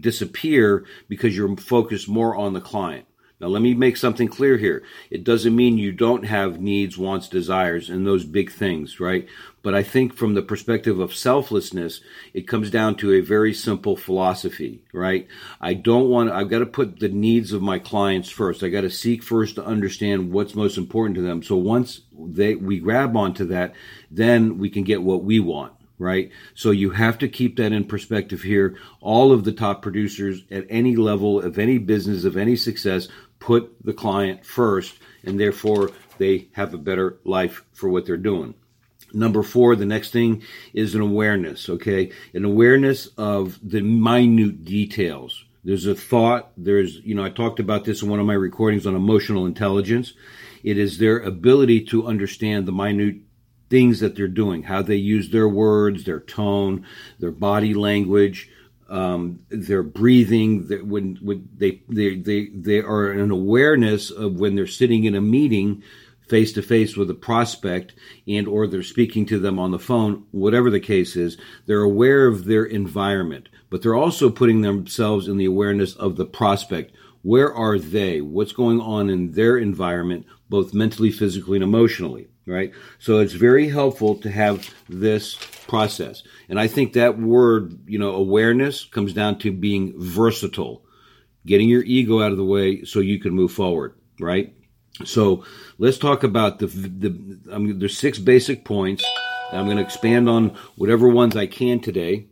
disappear 0.00 0.84
because 1.08 1.36
you're 1.36 1.56
focused 1.56 2.08
more 2.08 2.34
on 2.34 2.52
the 2.52 2.60
client 2.60 3.05
now 3.38 3.48
let 3.48 3.60
me 3.60 3.74
make 3.74 3.98
something 3.98 4.28
clear 4.28 4.56
here. 4.56 4.82
It 5.10 5.22
doesn't 5.22 5.54
mean 5.54 5.76
you 5.76 5.92
don't 5.92 6.24
have 6.24 6.58
needs 6.58 6.96
wants 6.96 7.28
desires 7.28 7.90
and 7.90 8.06
those 8.06 8.24
big 8.24 8.50
things 8.50 8.98
right? 8.98 9.28
But 9.62 9.74
i 9.74 9.82
think 9.82 10.14
from 10.14 10.34
the 10.34 10.42
perspective 10.42 11.00
of 11.00 11.14
selflessness 11.14 12.00
it 12.32 12.48
comes 12.48 12.70
down 12.70 12.94
to 12.96 13.12
a 13.12 13.20
very 13.20 13.52
simple 13.52 13.96
philosophy 13.96 14.82
right? 14.92 15.28
I 15.60 15.74
don't 15.74 16.08
want 16.08 16.30
i've 16.30 16.48
got 16.48 16.60
to 16.60 16.66
put 16.66 17.00
the 17.00 17.08
needs 17.08 17.52
of 17.52 17.62
my 17.62 17.78
clients 17.78 18.30
first. 18.30 18.62
I 18.62 18.68
got 18.68 18.82
to 18.82 18.90
seek 18.90 19.22
first 19.22 19.56
to 19.56 19.64
understand 19.64 20.32
what's 20.32 20.54
most 20.54 20.78
important 20.78 21.16
to 21.16 21.22
them. 21.22 21.42
So 21.42 21.56
once 21.56 22.02
they 22.18 22.54
we 22.54 22.78
grab 22.78 23.16
onto 23.16 23.44
that, 23.46 23.74
then 24.10 24.58
we 24.58 24.70
can 24.70 24.84
get 24.84 25.02
what 25.02 25.24
we 25.24 25.40
want 25.40 25.72
right? 25.98 26.30
So 26.54 26.70
you 26.70 26.90
have 26.90 27.18
to 27.18 27.28
keep 27.28 27.56
that 27.56 27.72
in 27.72 27.84
perspective 27.84 28.42
here. 28.42 28.76
All 29.00 29.32
of 29.32 29.44
the 29.44 29.52
top 29.52 29.82
producers 29.82 30.42
at 30.50 30.66
any 30.68 30.96
level 30.96 31.40
of 31.40 31.58
any 31.58 31.78
business, 31.78 32.24
of 32.24 32.36
any 32.36 32.56
success, 32.56 33.08
put 33.46 33.76
the 33.84 33.92
client 33.92 34.44
first, 34.44 34.98
and 35.22 35.38
therefore 35.38 35.92
they 36.18 36.48
have 36.50 36.74
a 36.74 36.78
better 36.78 37.16
life 37.22 37.64
for 37.72 37.88
what 37.88 38.04
they're 38.04 38.16
doing. 38.16 38.52
Number 39.14 39.44
four, 39.44 39.76
the 39.76 39.86
next 39.86 40.10
thing 40.10 40.42
is 40.74 40.96
an 40.96 41.00
awareness, 41.00 41.68
okay? 41.68 42.10
An 42.34 42.44
awareness 42.44 43.06
of 43.16 43.56
the 43.62 43.82
minute 43.82 44.64
details. 44.64 45.44
There's 45.62 45.86
a 45.86 45.94
thought, 45.94 46.50
there's, 46.56 46.96
you 47.04 47.14
know, 47.14 47.24
I 47.24 47.30
talked 47.30 47.60
about 47.60 47.84
this 47.84 48.02
in 48.02 48.08
one 48.08 48.18
of 48.18 48.26
my 48.26 48.34
recordings 48.34 48.84
on 48.84 48.96
emotional 48.96 49.46
intelligence. 49.46 50.12
It 50.64 50.76
is 50.76 50.98
their 50.98 51.20
ability 51.20 51.82
to 51.84 52.08
understand 52.08 52.66
the 52.66 52.72
minute 52.72 53.18
things 53.70 54.00
that 54.00 54.16
they're 54.16 54.26
doing, 54.26 54.64
how 54.64 54.82
they 54.82 54.96
use 54.96 55.30
their 55.30 55.48
words, 55.48 56.02
their 56.02 56.20
tone, 56.20 56.84
their 57.20 57.30
body 57.30 57.74
language, 57.74 58.50
um, 58.88 59.40
their 59.48 59.82
breathing. 59.82 60.66
When, 60.88 61.18
when 61.20 61.48
they, 61.56 61.82
they, 61.88 62.16
they, 62.16 62.46
they 62.46 62.80
are 62.80 63.10
an 63.10 63.30
awareness 63.30 64.10
of 64.10 64.38
when 64.38 64.54
they're 64.54 64.66
sitting 64.66 65.04
in 65.04 65.14
a 65.14 65.20
meeting 65.20 65.82
face 66.28 66.52
to 66.54 66.62
face 66.62 66.96
with 66.96 67.08
a 67.08 67.14
prospect 67.14 67.94
and 68.26 68.48
or 68.48 68.66
they're 68.66 68.82
speaking 68.82 69.26
to 69.26 69.38
them 69.38 69.60
on 69.60 69.70
the 69.70 69.78
phone 69.78 70.24
whatever 70.32 70.70
the 70.70 70.80
case 70.80 71.14
is 71.14 71.36
they're 71.66 71.82
aware 71.82 72.26
of 72.26 72.46
their 72.46 72.64
environment 72.64 73.48
but 73.70 73.80
they're 73.80 73.94
also 73.94 74.28
putting 74.28 74.60
themselves 74.60 75.28
in 75.28 75.36
the 75.36 75.44
awareness 75.44 75.94
of 75.94 76.16
the 76.16 76.26
prospect 76.26 76.92
where 77.22 77.54
are 77.54 77.78
they 77.78 78.20
what's 78.20 78.50
going 78.50 78.80
on 78.80 79.08
in 79.08 79.30
their 79.30 79.56
environment 79.56 80.26
both 80.48 80.74
mentally, 80.74 81.10
physically, 81.10 81.56
and 81.56 81.64
emotionally, 81.64 82.28
right? 82.46 82.72
So 82.98 83.18
it's 83.18 83.32
very 83.32 83.68
helpful 83.68 84.16
to 84.18 84.30
have 84.30 84.72
this 84.88 85.34
process. 85.66 86.22
And 86.48 86.60
I 86.60 86.68
think 86.68 86.92
that 86.92 87.18
word, 87.18 87.78
you 87.86 87.98
know, 87.98 88.14
awareness 88.14 88.84
comes 88.84 89.12
down 89.12 89.38
to 89.40 89.50
being 89.50 89.94
versatile, 89.96 90.84
getting 91.44 91.68
your 91.68 91.82
ego 91.82 92.22
out 92.22 92.30
of 92.30 92.38
the 92.38 92.44
way 92.44 92.84
so 92.84 93.00
you 93.00 93.18
can 93.18 93.34
move 93.34 93.52
forward, 93.52 93.94
right? 94.20 94.54
So 95.04 95.44
let's 95.78 95.98
talk 95.98 96.22
about 96.22 96.58
the, 96.60 96.66
the 96.66 97.52
I 97.52 97.58
mean, 97.58 97.78
there's 97.78 97.98
six 97.98 98.18
basic 98.18 98.64
points. 98.64 99.04
I'm 99.52 99.66
going 99.66 99.76
to 99.76 99.82
expand 99.82 100.28
on 100.28 100.56
whatever 100.76 101.08
ones 101.08 101.36
I 101.36 101.46
can 101.46 101.80
today. 101.80 102.28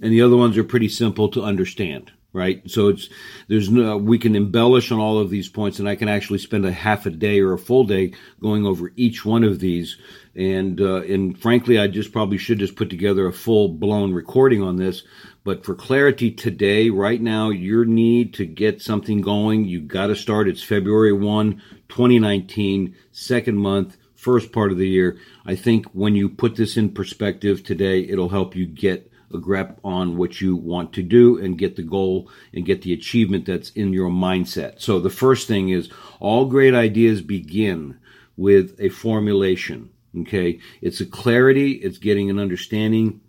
And 0.00 0.12
the 0.12 0.22
other 0.22 0.36
ones 0.36 0.56
are 0.58 0.64
pretty 0.64 0.88
simple 0.88 1.28
to 1.30 1.42
understand 1.42 2.12
right? 2.34 2.68
So 2.68 2.88
it's 2.88 3.08
there's 3.48 3.70
no 3.70 3.96
we 3.96 4.18
can 4.18 4.36
embellish 4.36 4.92
on 4.92 4.98
all 4.98 5.18
of 5.18 5.30
these 5.30 5.48
points, 5.48 5.78
and 5.78 5.88
I 5.88 5.96
can 5.96 6.08
actually 6.08 6.40
spend 6.40 6.66
a 6.66 6.72
half 6.72 7.06
a 7.06 7.10
day 7.10 7.40
or 7.40 7.54
a 7.54 7.58
full 7.58 7.84
day 7.84 8.12
going 8.42 8.66
over 8.66 8.92
each 8.96 9.24
one 9.24 9.44
of 9.44 9.60
these. 9.60 9.96
And 10.34 10.78
uh, 10.80 11.02
and 11.02 11.40
frankly, 11.40 11.78
I 11.78 11.86
just 11.86 12.12
probably 12.12 12.36
should 12.36 12.58
just 12.58 12.76
put 12.76 12.90
together 12.90 13.26
a 13.26 13.32
full 13.32 13.68
blown 13.68 14.12
recording 14.12 14.60
on 14.60 14.76
this. 14.76 15.04
But 15.44 15.64
for 15.64 15.74
clarity 15.74 16.30
today, 16.30 16.90
right 16.90 17.20
now, 17.20 17.50
your 17.50 17.84
need 17.84 18.34
to 18.34 18.46
get 18.46 18.82
something 18.82 19.20
going, 19.20 19.66
you 19.66 19.80
got 19.80 20.08
to 20.08 20.16
start. 20.16 20.48
It's 20.48 20.62
February 20.62 21.12
1, 21.12 21.62
2019, 21.90 22.96
second 23.12 23.58
month, 23.58 23.98
first 24.14 24.52
part 24.52 24.72
of 24.72 24.78
the 24.78 24.88
year. 24.88 25.18
I 25.44 25.54
think 25.54 25.84
when 25.92 26.16
you 26.16 26.30
put 26.30 26.56
this 26.56 26.78
in 26.78 26.92
perspective 26.92 27.62
today, 27.62 28.00
it'll 28.00 28.30
help 28.30 28.56
you 28.56 28.64
get 28.64 29.12
a 29.34 29.38
grip 29.38 29.78
on 29.84 30.16
what 30.16 30.40
you 30.40 30.56
want 30.56 30.92
to 30.94 31.02
do 31.02 31.38
and 31.38 31.58
get 31.58 31.76
the 31.76 31.82
goal 31.82 32.30
and 32.52 32.64
get 32.64 32.82
the 32.82 32.92
achievement 32.92 33.46
that's 33.46 33.70
in 33.70 33.92
your 33.92 34.10
mindset. 34.10 34.80
So 34.80 35.00
the 35.00 35.10
first 35.10 35.48
thing 35.48 35.68
is 35.70 35.90
all 36.20 36.46
great 36.46 36.74
ideas 36.74 37.20
begin 37.20 37.98
with 38.36 38.76
a 38.78 38.88
formulation. 38.88 39.90
Okay. 40.20 40.60
It's 40.80 41.00
a 41.00 41.06
clarity. 41.06 41.72
It's 41.72 41.98
getting 41.98 42.30
an 42.30 42.38
understanding 42.38 43.20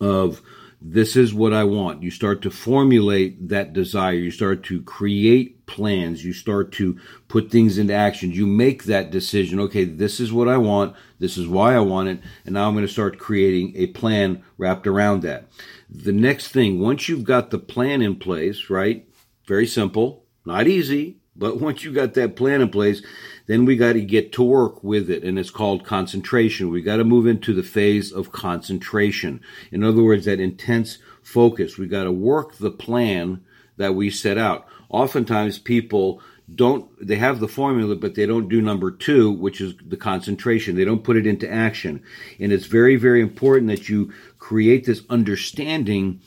of 0.00 0.40
this 0.80 1.14
is 1.14 1.32
what 1.32 1.52
I 1.52 1.64
want. 1.64 2.02
You 2.02 2.10
start 2.10 2.42
to 2.42 2.50
formulate 2.50 3.48
that 3.48 3.72
desire. 3.72 4.14
You 4.14 4.30
start 4.30 4.64
to 4.64 4.82
create 4.82 5.61
plans. 5.72 6.24
You 6.24 6.32
start 6.32 6.70
to 6.72 6.98
put 7.26 7.50
things 7.50 7.78
into 7.78 7.94
action. 7.94 8.30
You 8.30 8.46
make 8.46 8.84
that 8.84 9.10
decision. 9.10 9.58
Okay, 9.58 9.84
this 9.84 10.20
is 10.20 10.32
what 10.32 10.48
I 10.48 10.58
want. 10.58 10.94
This 11.18 11.36
is 11.38 11.48
why 11.48 11.74
I 11.74 11.80
want 11.80 12.10
it. 12.10 12.20
And 12.44 12.54
now 12.54 12.68
I'm 12.68 12.74
going 12.74 12.86
to 12.86 12.92
start 12.92 13.18
creating 13.18 13.72
a 13.74 13.86
plan 13.88 14.44
wrapped 14.58 14.86
around 14.86 15.22
that. 15.22 15.48
The 15.90 16.12
next 16.12 16.48
thing, 16.48 16.78
once 16.78 17.08
you've 17.08 17.24
got 17.24 17.50
the 17.50 17.58
plan 17.58 18.02
in 18.02 18.16
place, 18.16 18.68
right? 18.70 19.08
Very 19.46 19.66
simple, 19.66 20.24
not 20.44 20.68
easy, 20.68 21.16
but 21.34 21.60
once 21.60 21.82
you 21.82 21.92
got 21.92 22.14
that 22.14 22.36
plan 22.36 22.60
in 22.60 22.68
place, 22.68 23.02
then 23.46 23.64
we 23.64 23.74
got 23.74 23.94
to 23.94 24.02
get 24.02 24.32
to 24.32 24.42
work 24.42 24.84
with 24.84 25.10
it, 25.10 25.24
and 25.24 25.38
it's 25.38 25.50
called 25.50 25.86
concentration. 25.86 26.70
We 26.70 26.82
got 26.82 26.96
to 26.98 27.04
move 27.04 27.26
into 27.26 27.54
the 27.54 27.62
phase 27.62 28.12
of 28.12 28.30
concentration. 28.30 29.40
In 29.72 29.82
other 29.82 30.02
words, 30.02 30.26
that 30.26 30.38
intense 30.38 30.98
focus. 31.22 31.78
We 31.78 31.86
got 31.86 32.04
to 32.04 32.12
work 32.12 32.58
the 32.58 32.70
plan 32.70 33.42
that 33.78 33.94
we 33.94 34.10
set 34.10 34.38
out. 34.38 34.66
Oftentimes, 34.92 35.58
people 35.58 36.22
don't 36.54 36.88
they 37.04 37.16
have 37.16 37.40
the 37.40 37.48
formula 37.48 37.96
but 37.96 38.14
they 38.14 38.26
don't 38.26 38.48
do 38.48 38.60
number 38.60 38.90
2 38.90 39.30
which 39.30 39.60
is 39.60 39.74
the 39.86 39.96
concentration 39.96 40.74
they 40.74 40.84
don't 40.84 41.04
put 41.04 41.16
it 41.16 41.26
into 41.26 41.50
action 41.50 42.02
and 42.40 42.52
it's 42.52 42.66
very 42.66 42.96
very 42.96 43.22
important 43.22 43.68
that 43.68 43.88
you 43.88 44.12
create 44.38 44.84
this 44.84 45.02
understanding 45.08 46.20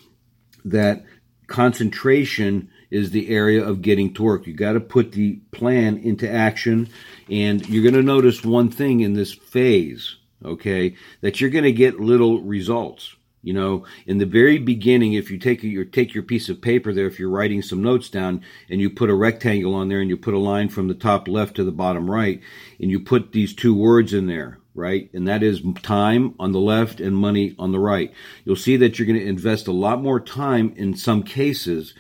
that 0.64 1.04
concentration 1.48 2.70
is 2.90 3.12
the 3.12 3.30
area 3.30 3.64
of 3.64 3.82
getting 3.82 4.14
to 4.14 4.24
work. 4.24 4.48
You 4.48 4.54
got 4.54 4.74
to 4.74 4.80
put 4.80 5.12
the 5.12 5.36
plan 5.52 5.98
into 5.98 6.30
action, 6.30 6.90
and 7.30 7.68
you're 7.68 7.84
going 7.84 7.96
to 7.96 8.04
notice 8.04 8.44
one 8.44 8.70
thing 8.70 9.02
in 9.02 9.14
this 9.14 9.34
phase, 9.34 10.16
okay, 10.44 10.96
that 11.22 11.40
you're 11.40 11.50
going 11.50 11.64
to 11.66 11.72
get 11.72 12.00
little 12.00 12.42
results. 12.42 13.16
You 13.46 13.54
know, 13.54 13.86
in 14.08 14.18
the 14.18 14.26
very 14.26 14.58
beginning, 14.58 15.14
if 15.14 15.30
you 15.30 15.38
take 15.38 15.62
your 15.62 15.86
take 15.86 16.16
your 16.16 16.24
piece 16.24 16.50
of 16.50 16.64
paper 16.64 16.92
there, 16.92 17.06
if 17.06 17.20
you're 17.20 17.30
writing 17.30 17.62
some 17.62 17.84
notes 17.84 18.10
down, 18.10 18.42
and 18.72 18.82
you 18.82 18.90
put 18.90 19.12
a 19.12 19.14
rectangle 19.14 19.76
on 19.76 19.88
there, 19.88 20.02
and 20.02 20.10
you 20.10 20.18
put 20.18 20.34
a 20.34 20.40
line 20.40 20.68
from 20.68 20.88
the 20.88 20.96
top 20.96 21.28
left 21.28 21.56
to 21.58 21.64
the 21.64 21.72
bottom 21.72 22.10
right, 22.10 22.42
and 22.82 22.90
you 22.90 23.00
put 23.00 23.34
these 23.34 23.54
two 23.54 23.76
words 23.76 24.16
in 24.16 24.26
there, 24.26 24.58
right? 24.74 25.12
And 25.14 25.28
that 25.28 25.44
is 25.44 25.62
time 25.84 26.34
on 26.40 26.54
the 26.54 26.60
left 26.60 27.00
and 27.00 27.16
money 27.16 27.54
on 27.60 27.72
the 27.72 27.78
right. 27.80 28.12
You'll 28.46 28.56
see 28.56 28.78
that 28.78 28.98
you're 28.98 29.06
going 29.06 29.20
to 29.20 29.28
invest 29.28 29.68
a 29.68 29.72
lot 29.72 30.02
more 30.02 30.20
time 30.20 30.74
in 30.76 30.96
some 30.96 31.22
cases 31.22 31.94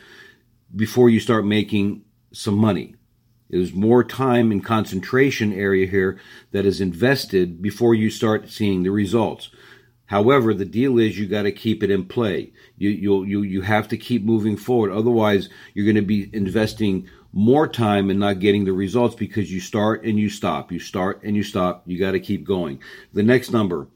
before 0.75 1.11
you 1.11 1.19
start 1.19 1.45
making 1.45 2.05
some 2.33 2.55
money. 2.55 2.95
There's 3.51 3.71
more 3.71 4.03
time 4.03 4.51
and 4.51 4.65
concentration 4.65 5.53
area 5.53 5.85
here 5.85 6.19
that 6.53 6.65
is 6.65 6.81
invested 6.81 7.61
before 7.61 7.93
you 7.93 8.09
start 8.09 8.49
seeing 8.49 8.81
the 8.81 8.89
results. 8.89 9.51
However, 10.07 10.53
the 10.53 10.65
deal 10.65 10.99
is 10.99 11.17
you 11.17 11.27
got 11.27 11.43
to 11.43 11.51
keep 11.51 11.81
it 11.81 11.89
in 11.89 12.05
play. 12.05 12.51
You 12.77 12.89
you 12.89 13.23
you 13.23 13.41
you 13.41 13.61
have 13.61 13.87
to 13.89 13.97
keep 13.97 14.23
moving 14.23 14.55
forward. 14.55 14.91
Otherwise, 14.91 15.49
you're 15.73 15.85
going 15.85 15.95
to 15.95 16.01
be 16.01 16.29
investing 16.33 17.09
more 17.33 17.67
time 17.67 18.09
and 18.09 18.19
not 18.19 18.39
getting 18.39 18.65
the 18.65 18.73
results 18.73 19.15
because 19.15 19.51
you 19.51 19.59
start 19.59 20.03
and 20.05 20.19
you 20.19 20.29
stop. 20.29 20.71
You 20.71 20.79
start 20.79 21.21
and 21.23 21.35
you 21.35 21.43
stop. 21.43 21.83
You 21.85 21.97
got 21.97 22.11
to 22.11 22.19
keep 22.19 22.45
going. 22.45 22.81
The 23.13 23.23
next 23.23 23.51
number, 23.51 23.87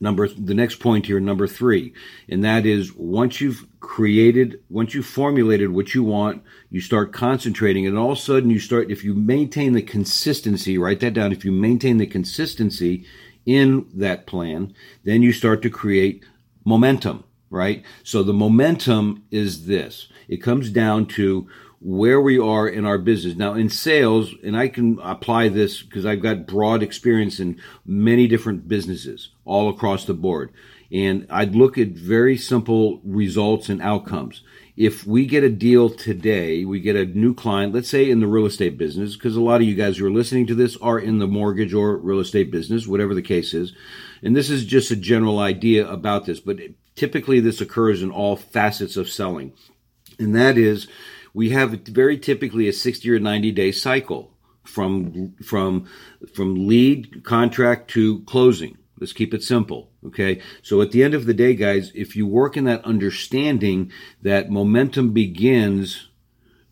number 0.00 0.28
the 0.28 0.54
next 0.54 0.76
point 0.76 1.06
here 1.06 1.18
number 1.18 1.46
3 1.46 1.92
and 2.28 2.44
that 2.44 2.64
is 2.64 2.94
once 2.94 3.40
you've 3.40 3.66
created 3.80 4.60
once 4.70 4.94
you've 4.94 5.06
formulated 5.06 5.70
what 5.70 5.94
you 5.94 6.04
want 6.04 6.42
you 6.70 6.80
start 6.80 7.12
concentrating 7.12 7.86
and 7.86 7.98
all 7.98 8.12
of 8.12 8.18
a 8.18 8.20
sudden 8.20 8.50
you 8.50 8.60
start 8.60 8.90
if 8.90 9.02
you 9.02 9.14
maintain 9.14 9.72
the 9.72 9.82
consistency 9.82 10.78
write 10.78 11.00
that 11.00 11.14
down 11.14 11.32
if 11.32 11.44
you 11.44 11.50
maintain 11.50 11.98
the 11.98 12.06
consistency 12.06 13.04
in 13.48 13.88
that 13.94 14.26
plan 14.26 14.74
then 15.04 15.22
you 15.22 15.32
start 15.32 15.62
to 15.62 15.70
create 15.70 16.22
momentum 16.64 17.24
right 17.48 17.82
so 18.04 18.22
the 18.22 18.32
momentum 18.32 19.24
is 19.30 19.66
this 19.66 20.08
it 20.28 20.42
comes 20.42 20.68
down 20.68 21.06
to 21.06 21.48
where 21.80 22.20
we 22.20 22.38
are 22.38 22.68
in 22.68 22.84
our 22.84 22.98
business. 22.98 23.36
Now, 23.36 23.54
in 23.54 23.68
sales, 23.68 24.34
and 24.42 24.56
I 24.56 24.68
can 24.68 24.98
apply 25.00 25.48
this 25.48 25.82
because 25.82 26.04
I've 26.04 26.22
got 26.22 26.46
broad 26.46 26.82
experience 26.82 27.38
in 27.38 27.60
many 27.86 28.26
different 28.26 28.66
businesses 28.68 29.30
all 29.44 29.68
across 29.68 30.04
the 30.04 30.14
board. 30.14 30.52
And 30.90 31.26
I'd 31.30 31.54
look 31.54 31.78
at 31.78 31.88
very 31.88 32.36
simple 32.36 33.00
results 33.04 33.68
and 33.68 33.80
outcomes. 33.82 34.42
If 34.78 35.04
we 35.04 35.26
get 35.26 35.42
a 35.42 35.50
deal 35.50 35.90
today, 35.90 36.64
we 36.64 36.78
get 36.78 36.94
a 36.94 37.04
new 37.04 37.34
client, 37.34 37.74
let's 37.74 37.88
say 37.88 38.08
in 38.08 38.20
the 38.20 38.28
real 38.28 38.46
estate 38.46 38.78
business, 38.78 39.16
because 39.16 39.34
a 39.34 39.40
lot 39.40 39.60
of 39.60 39.66
you 39.66 39.74
guys 39.74 39.96
who 39.96 40.06
are 40.06 40.10
listening 40.10 40.46
to 40.46 40.54
this 40.54 40.76
are 40.76 41.00
in 41.00 41.18
the 41.18 41.26
mortgage 41.26 41.74
or 41.74 41.96
real 41.96 42.20
estate 42.20 42.52
business, 42.52 42.86
whatever 42.86 43.12
the 43.12 43.20
case 43.20 43.54
is. 43.54 43.72
And 44.22 44.36
this 44.36 44.48
is 44.48 44.64
just 44.64 44.92
a 44.92 44.96
general 44.96 45.40
idea 45.40 45.84
about 45.90 46.26
this, 46.26 46.38
but 46.38 46.60
typically 46.94 47.40
this 47.40 47.60
occurs 47.60 48.04
in 48.04 48.12
all 48.12 48.36
facets 48.36 48.96
of 48.96 49.08
selling. 49.08 49.52
And 50.16 50.32
that 50.36 50.56
is, 50.56 50.86
we 51.34 51.50
have 51.50 51.72
very 51.80 52.16
typically 52.16 52.68
a 52.68 52.72
60 52.72 53.10
or 53.10 53.18
90 53.18 53.50
day 53.50 53.72
cycle 53.72 54.32
from 54.62 55.34
from 55.42 55.88
from 56.32 56.68
lead 56.68 57.24
contract 57.24 57.90
to 57.90 58.20
closing. 58.26 58.77
Let's 59.00 59.12
keep 59.12 59.34
it 59.34 59.42
simple. 59.42 59.90
Okay. 60.06 60.40
So 60.62 60.80
at 60.82 60.90
the 60.90 61.02
end 61.02 61.14
of 61.14 61.26
the 61.26 61.34
day, 61.34 61.54
guys, 61.54 61.92
if 61.94 62.16
you 62.16 62.26
work 62.26 62.56
in 62.56 62.64
that 62.64 62.84
understanding 62.84 63.92
that 64.22 64.50
momentum 64.50 65.12
begins 65.12 66.08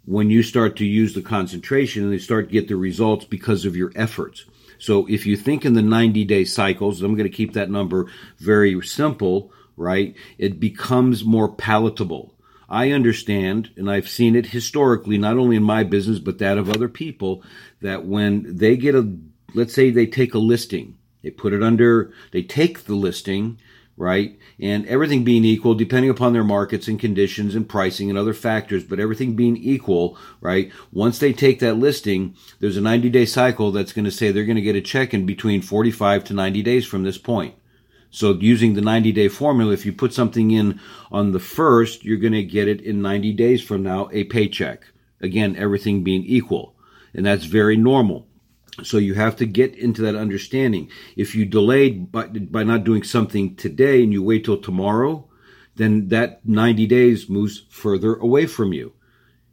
when 0.04 0.30
you 0.30 0.42
start 0.42 0.76
to 0.76 0.84
use 0.84 1.14
the 1.14 1.22
concentration 1.22 2.04
and 2.04 2.12
they 2.12 2.18
start 2.18 2.48
to 2.48 2.52
get 2.52 2.68
the 2.68 2.76
results 2.76 3.24
because 3.24 3.64
of 3.64 3.76
your 3.76 3.92
efforts. 3.96 4.44
So 4.78 5.06
if 5.06 5.26
you 5.26 5.36
think 5.36 5.64
in 5.64 5.74
the 5.74 5.82
90 5.82 6.24
day 6.24 6.44
cycles, 6.44 7.02
I'm 7.02 7.16
going 7.16 7.28
to 7.28 7.36
keep 7.36 7.52
that 7.54 7.70
number 7.70 8.06
very 8.38 8.80
simple, 8.82 9.52
right? 9.76 10.14
It 10.38 10.60
becomes 10.60 11.24
more 11.24 11.52
palatable. 11.52 12.34
I 12.68 12.90
understand, 12.90 13.70
and 13.76 13.90
I've 13.90 14.08
seen 14.08 14.34
it 14.34 14.46
historically, 14.46 15.18
not 15.18 15.36
only 15.36 15.56
in 15.56 15.62
my 15.62 15.84
business, 15.84 16.18
but 16.18 16.38
that 16.38 16.58
of 16.58 16.68
other 16.68 16.88
people, 16.88 17.44
that 17.80 18.04
when 18.04 18.56
they 18.56 18.76
get 18.76 18.94
a, 18.94 19.16
let's 19.54 19.74
say 19.74 19.90
they 19.90 20.06
take 20.06 20.34
a 20.34 20.38
listing, 20.38 20.95
they 21.26 21.32
put 21.32 21.52
it 21.52 21.60
under, 21.60 22.12
they 22.30 22.44
take 22.44 22.84
the 22.84 22.94
listing, 22.94 23.58
right? 23.96 24.38
And 24.60 24.86
everything 24.86 25.24
being 25.24 25.44
equal, 25.44 25.74
depending 25.74 26.08
upon 26.08 26.32
their 26.32 26.44
markets 26.44 26.86
and 26.86 27.00
conditions 27.00 27.56
and 27.56 27.68
pricing 27.68 28.08
and 28.08 28.16
other 28.16 28.32
factors, 28.32 28.84
but 28.84 29.00
everything 29.00 29.34
being 29.34 29.56
equal, 29.56 30.16
right? 30.40 30.70
Once 30.92 31.18
they 31.18 31.32
take 31.32 31.58
that 31.58 31.78
listing, 31.78 32.36
there's 32.60 32.76
a 32.76 32.80
90 32.80 33.10
day 33.10 33.26
cycle 33.26 33.72
that's 33.72 33.92
going 33.92 34.04
to 34.04 34.12
say 34.12 34.30
they're 34.30 34.44
going 34.44 34.54
to 34.54 34.62
get 34.62 34.76
a 34.76 34.80
check 34.80 35.12
in 35.12 35.26
between 35.26 35.62
45 35.62 36.22
to 36.22 36.32
90 36.32 36.62
days 36.62 36.86
from 36.86 37.02
this 37.02 37.18
point. 37.18 37.56
So 38.12 38.34
using 38.34 38.74
the 38.74 38.80
90 38.80 39.10
day 39.10 39.26
formula, 39.26 39.72
if 39.72 39.84
you 39.84 39.92
put 39.92 40.14
something 40.14 40.52
in 40.52 40.78
on 41.10 41.32
the 41.32 41.40
first, 41.40 42.04
you're 42.04 42.18
going 42.18 42.34
to 42.34 42.44
get 42.44 42.68
it 42.68 42.82
in 42.82 43.02
90 43.02 43.32
days 43.32 43.64
from 43.64 43.82
now, 43.82 44.10
a 44.12 44.22
paycheck. 44.22 44.84
Again, 45.20 45.56
everything 45.56 46.04
being 46.04 46.22
equal. 46.22 46.76
And 47.12 47.26
that's 47.26 47.46
very 47.46 47.76
normal. 47.76 48.25
So 48.82 48.98
you 48.98 49.14
have 49.14 49.36
to 49.36 49.46
get 49.46 49.74
into 49.74 50.02
that 50.02 50.14
understanding. 50.14 50.90
If 51.16 51.34
you 51.34 51.46
delayed 51.46 52.12
by, 52.12 52.26
by 52.26 52.62
not 52.62 52.84
doing 52.84 53.02
something 53.02 53.56
today 53.56 54.02
and 54.02 54.12
you 54.12 54.22
wait 54.22 54.44
till 54.44 54.60
tomorrow, 54.60 55.28
then 55.76 56.08
that 56.08 56.46
90 56.46 56.86
days 56.86 57.28
moves 57.28 57.64
further 57.70 58.16
away 58.16 58.46
from 58.46 58.72
you. 58.72 58.92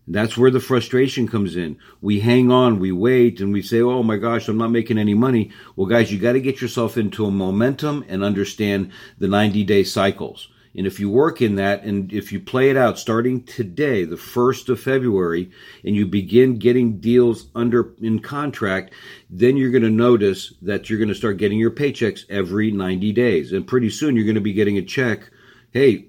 That's 0.06 0.38
where 0.38 0.52
the 0.52 0.60
frustration 0.60 1.30
comes 1.30 1.56
in. 1.56 1.78
We 2.02 2.20
hang 2.20 2.52
on, 2.52 2.80
we 2.80 2.92
wait, 2.92 3.40
and 3.40 3.54
we 3.54 3.62
say, 3.62 3.80
oh 3.82 4.04
my 4.04 4.18
gosh, 4.18 4.50
I'm 4.50 4.58
not 4.58 4.72
making 4.72 4.98
any 4.98 5.14
money. 5.14 5.52
Well, 5.78 5.88
guys, 5.88 6.12
you 6.12 6.20
got 6.20 6.34
to 6.34 6.42
get 6.42 6.62
yourself 6.62 6.98
into 6.98 7.26
a 7.26 7.32
momentum 7.32 8.04
and 8.10 8.24
understand 8.24 8.92
the 9.18 9.30
90 9.30 9.64
day 9.64 9.86
cycles. 9.86 10.50
And 10.76 10.88
if 10.88 11.00
you 11.00 11.10
work 11.10 11.42
in 11.42 11.56
that 11.56 11.84
and 11.84 12.12
if 12.12 12.32
you 12.32 12.40
play 12.40 12.70
it 12.70 12.78
out 12.78 12.98
starting 12.98 13.44
today, 13.44 14.06
the 14.06 14.16
1st 14.16 14.70
of 14.70 14.80
February, 14.80 15.52
and 15.86 15.96
you 15.96 16.08
begin 16.08 16.58
getting 16.58 17.00
deals 17.00 17.48
under 17.54 17.94
in 18.02 18.20
contract, 18.20 18.94
then 19.30 19.56
you're 19.56 19.72
going 19.72 19.84
to 19.84 19.90
notice 19.90 20.54
that 20.64 20.90
you're 20.90 21.00
going 21.00 21.10
to 21.10 21.16
start 21.16 21.38
getting 21.38 21.60
your 21.60 21.72
paychecks 21.72 22.22
every 22.30 22.72
90 22.72 23.12
days. 23.12 23.52
And 23.52 23.68
pretty 23.68 23.90
soon 23.90 24.16
you're 24.16 24.26
going 24.26 24.36
to 24.36 24.42
be 24.42 24.54
getting 24.54 24.78
a 24.78 24.82
check. 24.82 25.30
Hey, 25.72 26.08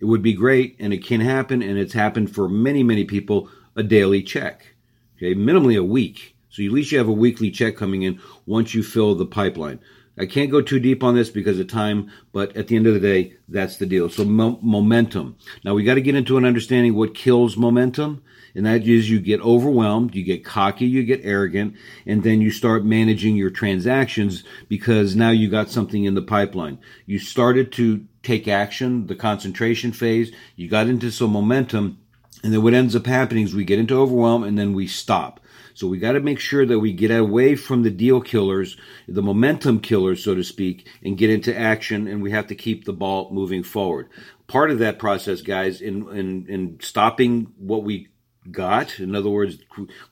it 0.00 0.06
would 0.06 0.22
be 0.22 0.32
great, 0.32 0.76
and 0.80 0.92
it 0.92 1.04
can 1.04 1.20
happen, 1.20 1.62
and 1.62 1.78
it's 1.78 1.92
happened 1.92 2.34
for 2.34 2.48
many, 2.48 2.82
many 2.82 3.04
people, 3.04 3.50
a 3.76 3.82
daily 3.82 4.22
check. 4.22 4.74
Okay, 5.16 5.34
minimally 5.34 5.78
a 5.78 5.84
week. 5.84 6.34
So 6.48 6.64
at 6.64 6.72
least 6.72 6.90
you 6.90 6.98
have 6.98 7.08
a 7.08 7.12
weekly 7.12 7.50
check 7.50 7.76
coming 7.76 8.02
in 8.02 8.20
once 8.46 8.74
you 8.74 8.82
fill 8.82 9.14
the 9.14 9.26
pipeline. 9.26 9.78
I 10.18 10.26
can't 10.26 10.50
go 10.50 10.60
too 10.60 10.80
deep 10.80 11.02
on 11.02 11.14
this 11.14 11.30
because 11.30 11.58
of 11.58 11.68
time, 11.68 12.10
but 12.32 12.56
at 12.56 12.68
the 12.68 12.76
end 12.76 12.86
of 12.86 12.94
the 12.94 13.00
day, 13.00 13.36
that's 13.48 13.76
the 13.76 13.86
deal. 13.86 14.08
So 14.08 14.24
mo- 14.24 14.58
momentum. 14.60 15.36
Now 15.64 15.74
we 15.74 15.84
got 15.84 15.94
to 15.94 16.02
get 16.02 16.14
into 16.14 16.36
an 16.36 16.44
understanding 16.44 16.94
what 16.94 17.14
kills 17.14 17.56
momentum. 17.56 18.22
And 18.54 18.66
that 18.66 18.86
is 18.86 19.08
you 19.08 19.20
get 19.20 19.40
overwhelmed, 19.42 20.14
you 20.14 20.24
get 20.24 20.44
cocky, 20.44 20.86
you 20.86 21.04
get 21.04 21.20
arrogant, 21.22 21.76
and 22.04 22.22
then 22.22 22.40
you 22.40 22.50
start 22.50 22.84
managing 22.84 23.36
your 23.36 23.50
transactions 23.50 24.42
because 24.68 25.14
now 25.14 25.30
you 25.30 25.48
got 25.48 25.70
something 25.70 26.04
in 26.04 26.14
the 26.14 26.22
pipeline. 26.22 26.78
You 27.06 27.20
started 27.20 27.70
to 27.72 28.04
take 28.22 28.48
action, 28.48 29.06
the 29.06 29.14
concentration 29.14 29.92
phase, 29.92 30.32
you 30.56 30.68
got 30.68 30.88
into 30.88 31.10
some 31.10 31.30
momentum, 31.30 31.98
and 32.42 32.52
then 32.52 32.62
what 32.62 32.74
ends 32.74 32.96
up 32.96 33.06
happening 33.06 33.44
is 33.44 33.54
we 33.54 33.64
get 33.64 33.78
into 33.78 33.98
overwhelm 33.98 34.42
and 34.42 34.58
then 34.58 34.72
we 34.72 34.86
stop. 34.86 35.40
So 35.74 35.86
we 35.86 35.98
got 35.98 36.12
to 36.12 36.20
make 36.20 36.40
sure 36.40 36.66
that 36.66 36.78
we 36.78 36.92
get 36.92 37.10
away 37.10 37.56
from 37.56 37.82
the 37.82 37.90
deal 37.90 38.20
killers, 38.20 38.76
the 39.08 39.22
momentum 39.22 39.80
killers, 39.80 40.22
so 40.24 40.34
to 40.34 40.44
speak, 40.44 40.86
and 41.02 41.18
get 41.18 41.30
into 41.30 41.56
action. 41.56 42.06
And 42.06 42.22
we 42.22 42.30
have 42.30 42.48
to 42.48 42.54
keep 42.54 42.84
the 42.84 42.92
ball 42.92 43.30
moving 43.30 43.62
forward. 43.62 44.08
Part 44.46 44.70
of 44.70 44.78
that 44.80 44.98
process, 44.98 45.42
guys, 45.42 45.80
in 45.80 46.08
in, 46.10 46.46
in 46.48 46.78
stopping 46.80 47.52
what 47.58 47.84
we 47.84 48.08
got, 48.50 48.98
in 48.98 49.14
other 49.14 49.30
words, 49.30 49.58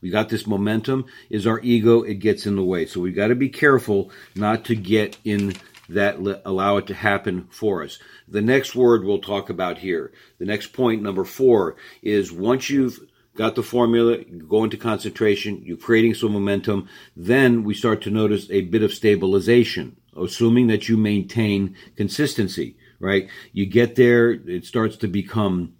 we 0.00 0.10
got 0.10 0.28
this 0.28 0.46
momentum, 0.46 1.06
is 1.30 1.46
our 1.46 1.60
ego. 1.60 2.02
It 2.02 2.16
gets 2.16 2.46
in 2.46 2.56
the 2.56 2.64
way. 2.64 2.86
So 2.86 3.00
we 3.00 3.12
got 3.12 3.28
to 3.28 3.34
be 3.34 3.48
careful 3.48 4.10
not 4.34 4.64
to 4.66 4.74
get 4.74 5.16
in 5.24 5.54
that 5.88 6.18
allow 6.44 6.76
it 6.76 6.86
to 6.88 6.94
happen 6.94 7.48
for 7.50 7.82
us. 7.82 7.98
The 8.28 8.42
next 8.42 8.74
word 8.74 9.04
we'll 9.04 9.20
talk 9.20 9.48
about 9.48 9.78
here, 9.78 10.12
the 10.38 10.44
next 10.44 10.72
point, 10.74 11.02
number 11.02 11.24
four, 11.24 11.76
is 12.02 12.30
once 12.30 12.68
you've 12.68 13.00
got 13.38 13.54
the 13.54 13.62
formula, 13.62 14.18
you 14.18 14.44
go 14.48 14.64
into 14.64 14.76
concentration, 14.76 15.62
you're 15.64 15.76
creating 15.76 16.12
some 16.12 16.32
momentum, 16.32 16.88
then 17.16 17.62
we 17.62 17.72
start 17.72 18.02
to 18.02 18.10
notice 18.10 18.50
a 18.50 18.62
bit 18.62 18.82
of 18.82 18.92
stabilization, 18.92 19.96
assuming 20.20 20.66
that 20.66 20.88
you 20.88 20.96
maintain 20.96 21.76
consistency, 21.94 22.76
right? 22.98 23.28
You 23.52 23.64
get 23.64 23.94
there, 23.94 24.32
it 24.32 24.66
starts 24.66 24.96
to 24.96 25.06
become 25.06 25.74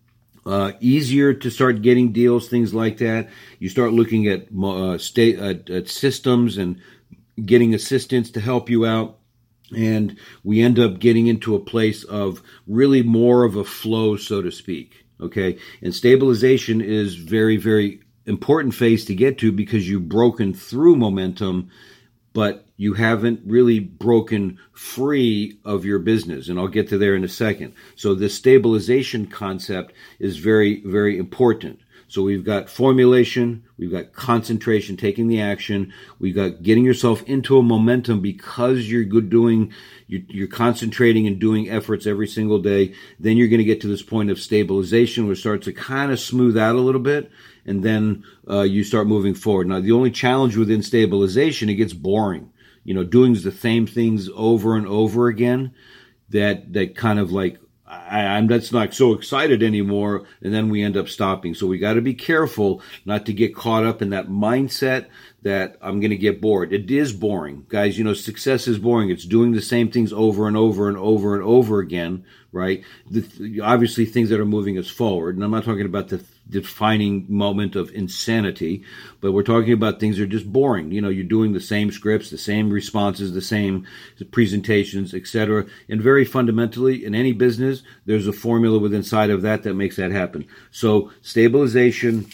uh, 0.47 0.71
easier 0.79 1.35
to 1.35 1.50
start 1.50 1.83
getting 1.83 2.12
deals, 2.12 2.49
things 2.49 2.73
like 2.73 2.99
that. 2.99 3.29
You 3.59 3.69
start 3.69 3.93
looking 3.93 4.29
at 4.29 4.47
uh, 4.57 4.97
state 4.97 5.41
at 5.41 5.88
systems 5.88 6.59
and 6.59 6.81
getting 7.45 7.75
assistance 7.75 8.31
to 8.31 8.41
help 8.41 8.71
you 8.71 8.87
out 8.87 9.19
and 9.77 10.17
we 10.45 10.62
end 10.62 10.79
up 10.79 10.99
getting 10.99 11.27
into 11.27 11.55
a 11.55 11.61
place 11.61 12.03
of 12.05 12.41
really 12.67 13.03
more 13.03 13.45
of 13.45 13.55
a 13.57 13.65
flow, 13.65 14.17
so 14.17 14.41
to 14.41 14.50
speak. 14.50 15.08
Okay. 15.21 15.59
And 15.83 15.95
stabilization 15.95 16.81
is 16.81 17.15
very, 17.15 17.57
very 17.57 18.01
important 18.27 18.75
phase 18.75 19.05
to 19.07 19.15
get 19.15 19.39
to 19.39 19.51
because 19.51 19.89
you've 19.89 20.09
broken 20.09 20.55
through 20.55 20.97
momentum, 20.97 21.71
but 22.33 22.67
you 22.77 22.95
haven't 22.95 23.41
really 23.45 23.81
broken 23.81 24.59
free 24.73 25.59
of 25.65 25.85
your 25.85 25.99
business. 25.99 26.49
And 26.49 26.59
I'll 26.59 26.69
get 26.69 26.89
to 26.91 26.99
there 26.99 27.17
in 27.17 27.25
a 27.25 27.29
second. 27.29 27.75
So 27.97 28.15
the 28.15 28.29
stabilization 28.29 29.27
concept 29.27 29.93
is 30.21 30.37
very, 30.37 30.83
very 30.83 31.19
important. 31.19 31.81
So 32.11 32.23
we've 32.23 32.45
got 32.45 32.71
formulation, 32.71 33.65
we've 33.77 33.91
got 33.91 34.15
concentration, 34.15 34.97
taking 34.97 35.29
the 35.29 35.43
action, 35.43 35.93
we've 36.19 36.35
got 36.35 36.62
getting 36.62 36.85
yourself 36.85 37.23
into 37.25 37.59
a 37.59 37.62
momentum 37.62 38.23
because 38.23 38.91
you're 38.91 39.05
good 39.05 39.29
doing, 39.29 39.75
you're, 40.07 40.49
concentrating 40.49 41.27
and 41.27 41.38
doing 41.38 41.69
efforts 41.69 42.07
every 42.07 42.27
single 42.27 42.61
day. 42.61 42.95
Then 43.21 43.37
you're 43.37 43.49
going 43.49 43.59
to 43.59 43.65
get 43.65 43.83
to 43.83 43.88
this 43.88 44.03
point 44.03 44.31
of 44.31 44.41
stabilization 44.41 45.25
where 45.25 45.35
it 45.35 45.37
starts 45.37 45.67
to 45.67 45.75
kind 45.75 46.11
of 46.11 46.19
smooth 46.19 46.57
out 46.57 46.77
a 46.77 46.81
little 46.81 47.03
bit, 47.03 47.31
and 47.67 47.83
then 47.83 48.25
uh, 48.49 48.62
you 48.62 48.85
start 48.85 49.07
moving 49.07 49.35
forward. 49.35 49.67
Now, 49.67 49.81
the 49.81 49.93
only 49.93 50.11
challenge 50.11 50.57
within 50.57 50.83
stabilization, 50.83 51.69
it 51.69 51.75
gets 51.75 51.93
boring. 51.93 52.50
You 52.85 52.95
know, 52.95 53.05
doing 53.05 53.35
the 53.35 53.53
same 53.53 53.87
things 53.87 54.31
over 54.35 54.77
and 54.77 54.87
over 54.87 55.29
again. 55.29 55.75
That 56.31 56.73
that 56.73 56.97
kind 56.97 57.19
of 57.19 57.33
like 57.33 57.59
I, 57.88 58.38
am 58.38 58.47
that's 58.49 58.73
not 58.73 58.92
so 58.92 59.14
excited 59.14 59.62
anymore, 59.62 60.26
and 60.42 60.52
then 60.52 60.68
we 60.68 60.83
end 60.83 60.97
up 60.97 61.09
stopping. 61.09 61.54
So 61.54 61.66
we 61.66 61.78
got 61.78 61.95
to 61.95 62.02
be 62.02 62.14
careful 62.14 62.83
not 63.07 63.25
to 63.26 63.33
get 63.33 63.54
caught 63.54 63.85
up 63.85 64.02
in 64.02 64.11
that 64.11 64.28
mindset 64.28 65.07
that 65.42 65.76
I'm 65.80 66.00
going 66.00 66.11
to 66.11 66.16
get 66.16 66.40
bored. 66.40 66.73
It 66.73 66.90
is 66.90 67.12
boring, 67.12 67.64
guys. 67.68 67.97
You 67.97 68.04
know, 68.04 68.12
success 68.12 68.68
is 68.68 68.78
boring. 68.78 69.11
It's 69.11 69.25
doing 69.25 69.52
the 69.52 69.62
same 69.62 69.90
things 69.90 70.12
over 70.12 70.47
and 70.47 70.57
over 70.57 70.88
and 70.88 70.99
over 70.99 71.35
and 71.35 71.42
over 71.42 71.80
again, 71.80 72.25
right? 72.52 72.85
The, 73.11 73.61
obviously, 73.62 74.04
things 74.04 74.28
that 74.28 74.40
are 74.40 74.45
moving 74.45 74.76
us 74.76 74.88
forward, 74.88 75.37
and 75.37 75.45
I'm 75.45 75.50
not 75.50 75.64
talking 75.64 75.87
about 75.87 76.09
the 76.09 76.23
defining 76.50 77.26
moment 77.28 77.76
of 77.76 77.90
insanity, 77.93 78.83
but 79.21 79.33
we're 79.33 79.43
talking 79.43 79.73
about 79.73 80.00
things 80.00 80.17
that 80.17 80.25
are 80.25 80.26
just 80.26 80.52
boring. 80.52 80.93
You 80.93 81.00
know, 81.00 81.09
you're 81.09 81.25
doing 81.25 81.52
the 81.52 81.61
same 81.61 81.90
scripts, 81.90 82.31
the 82.31 82.38
same 82.38 82.71
responses, 82.71 83.33
the 83.33 83.40
same 83.40 83.87
presentations, 84.31 85.14
etc. 85.14 85.67
And 85.88 86.00
very 86.02 86.25
fundamentally, 86.25 87.04
in 87.04 87.15
any 87.15 87.32
business, 87.32 87.82
there's 88.06 88.26
a 88.26 88.32
formula 88.32 88.78
within 88.78 88.99
inside 89.08 89.30
of 89.30 89.41
that 89.41 89.63
that 89.63 89.73
makes 89.73 89.97
that 89.97 90.11
happen. 90.11 90.47
So 90.71 91.11
stabilization 91.23 92.26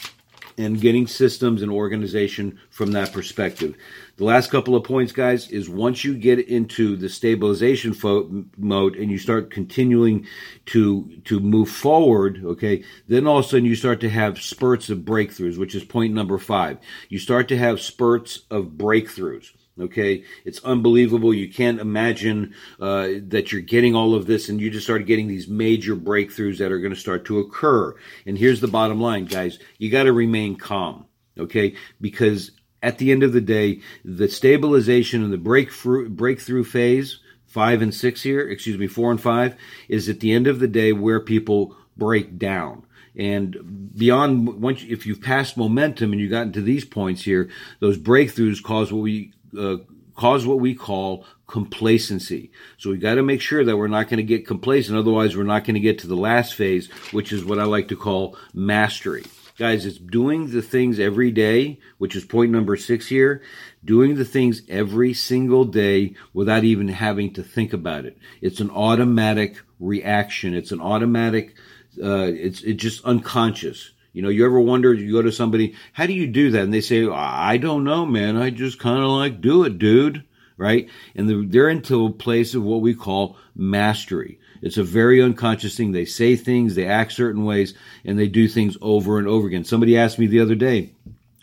and 0.56 0.80
getting 0.80 1.06
systems 1.06 1.62
and 1.62 1.70
organization 1.70 2.58
from 2.70 2.92
that 2.92 3.12
perspective. 3.12 3.76
The 4.16 4.24
last 4.24 4.50
couple 4.50 4.76
of 4.76 4.84
points, 4.84 5.12
guys, 5.12 5.50
is 5.50 5.68
once 5.68 6.04
you 6.04 6.16
get 6.16 6.38
into 6.48 6.96
the 6.96 7.08
stabilization 7.08 7.92
fo- 7.92 8.44
mode 8.56 8.94
and 8.94 9.10
you 9.10 9.18
start 9.18 9.50
continuing 9.50 10.26
to 10.66 11.20
to 11.24 11.40
move 11.40 11.68
forward, 11.68 12.42
okay, 12.44 12.84
then 13.08 13.26
all 13.26 13.38
of 13.38 13.44
a 13.44 13.48
sudden 13.48 13.64
you 13.64 13.74
start 13.74 14.00
to 14.00 14.10
have 14.10 14.40
spurts 14.40 14.90
of 14.90 14.98
breakthroughs, 14.98 15.58
which 15.58 15.74
is 15.74 15.84
point 15.84 16.14
number 16.14 16.38
five. 16.38 16.78
You 17.08 17.18
start 17.18 17.48
to 17.48 17.58
have 17.58 17.80
spurts 17.80 18.40
of 18.50 18.66
breakthroughs. 18.76 19.50
Okay, 19.80 20.22
it's 20.44 20.62
unbelievable. 20.62 21.34
You 21.34 21.48
can't 21.52 21.80
imagine 21.80 22.54
uh, 22.78 23.08
that 23.28 23.50
you're 23.50 23.60
getting 23.60 23.96
all 23.96 24.14
of 24.14 24.26
this, 24.26 24.48
and 24.48 24.60
you 24.60 24.70
just 24.70 24.86
start 24.86 25.04
getting 25.04 25.26
these 25.26 25.48
major 25.48 25.96
breakthroughs 25.96 26.58
that 26.58 26.70
are 26.70 26.78
going 26.78 26.94
to 26.94 27.00
start 27.00 27.24
to 27.24 27.40
occur. 27.40 27.96
And 28.24 28.38
here's 28.38 28.60
the 28.60 28.68
bottom 28.68 29.00
line, 29.00 29.24
guys: 29.24 29.58
you 29.78 29.90
got 29.90 30.04
to 30.04 30.12
remain 30.12 30.54
calm. 30.56 31.06
Okay, 31.36 31.74
because 32.00 32.52
at 32.84 32.98
the 32.98 33.10
end 33.10 33.24
of 33.24 33.32
the 33.32 33.40
day, 33.40 33.80
the 34.04 34.28
stabilization 34.28 35.24
and 35.24 35.32
the 35.32 35.38
breakthrough 35.38 36.08
breakthrough 36.08 36.62
phase, 36.62 37.18
five 37.44 37.82
and 37.82 37.92
six 37.92 38.22
here, 38.22 38.48
excuse 38.48 38.78
me, 38.78 38.86
four 38.86 39.10
and 39.10 39.20
five, 39.20 39.56
is 39.88 40.08
at 40.08 40.20
the 40.20 40.32
end 40.32 40.46
of 40.46 40.60
the 40.60 40.68
day 40.68 40.92
where 40.92 41.18
people 41.18 41.76
break 41.96 42.38
down. 42.38 42.86
And 43.16 43.90
beyond 43.96 44.60
once, 44.60 44.84
if 44.88 45.06
you've 45.06 45.20
passed 45.20 45.56
momentum 45.56 46.12
and 46.12 46.20
you 46.20 46.28
got 46.28 46.46
into 46.46 46.60
these 46.60 46.84
points 46.84 47.22
here, 47.22 47.48
those 47.80 47.98
breakthroughs 47.98 48.62
cause 48.62 48.92
what 48.92 49.02
we 49.02 49.32
uh, 49.58 49.76
cause 50.14 50.46
what 50.46 50.60
we 50.60 50.74
call 50.74 51.24
complacency. 51.46 52.50
So 52.78 52.90
we 52.90 52.98
got 52.98 53.16
to 53.16 53.22
make 53.22 53.40
sure 53.40 53.64
that 53.64 53.76
we're 53.76 53.88
not 53.88 54.08
going 54.08 54.18
to 54.18 54.22
get 54.22 54.46
complacent. 54.46 54.96
Otherwise, 54.96 55.36
we're 55.36 55.44
not 55.44 55.64
going 55.64 55.74
to 55.74 55.80
get 55.80 55.98
to 56.00 56.06
the 56.06 56.16
last 56.16 56.54
phase, 56.54 56.88
which 57.12 57.32
is 57.32 57.44
what 57.44 57.58
I 57.58 57.64
like 57.64 57.88
to 57.88 57.96
call 57.96 58.36
mastery. 58.52 59.24
Guys, 59.56 59.86
it's 59.86 59.98
doing 59.98 60.50
the 60.50 60.62
things 60.62 60.98
every 60.98 61.30
day, 61.30 61.78
which 61.98 62.16
is 62.16 62.24
point 62.24 62.50
number 62.50 62.76
six 62.76 63.06
here. 63.06 63.40
Doing 63.84 64.16
the 64.16 64.24
things 64.24 64.62
every 64.68 65.14
single 65.14 65.64
day 65.64 66.16
without 66.32 66.64
even 66.64 66.88
having 66.88 67.32
to 67.34 67.42
think 67.44 67.72
about 67.72 68.04
it. 68.04 68.18
It's 68.40 68.58
an 68.58 68.70
automatic 68.70 69.60
reaction. 69.78 70.54
It's 70.54 70.72
an 70.72 70.80
automatic, 70.80 71.54
uh, 72.02 72.32
it's, 72.34 72.62
it's 72.62 72.82
just 72.82 73.04
unconscious. 73.04 73.92
You 74.14 74.22
know, 74.22 74.28
you 74.30 74.46
ever 74.46 74.60
wonder, 74.60 74.94
you 74.94 75.12
go 75.12 75.22
to 75.22 75.32
somebody, 75.32 75.74
how 75.92 76.06
do 76.06 76.14
you 76.14 76.28
do 76.28 76.52
that? 76.52 76.62
And 76.62 76.72
they 76.72 76.80
say, 76.80 77.06
I 77.06 77.58
don't 77.58 77.84
know, 77.84 78.06
man. 78.06 78.36
I 78.36 78.48
just 78.50 78.78
kind 78.78 79.02
of 79.02 79.10
like 79.10 79.42
do 79.42 79.64
it, 79.64 79.78
dude. 79.78 80.24
Right? 80.56 80.88
And 81.16 81.52
they're 81.52 81.68
into 81.68 82.06
a 82.06 82.12
place 82.12 82.54
of 82.54 82.62
what 82.62 82.80
we 82.80 82.94
call 82.94 83.36
mastery. 83.56 84.38
It's 84.62 84.76
a 84.78 84.84
very 84.84 85.20
unconscious 85.20 85.76
thing. 85.76 85.90
They 85.90 86.04
say 86.04 86.36
things, 86.36 86.76
they 86.76 86.86
act 86.86 87.12
certain 87.12 87.44
ways, 87.44 87.74
and 88.04 88.16
they 88.16 88.28
do 88.28 88.46
things 88.46 88.78
over 88.80 89.18
and 89.18 89.26
over 89.26 89.48
again. 89.48 89.64
Somebody 89.64 89.98
asked 89.98 90.18
me 90.18 90.28
the 90.28 90.40
other 90.40 90.54
day 90.54 90.92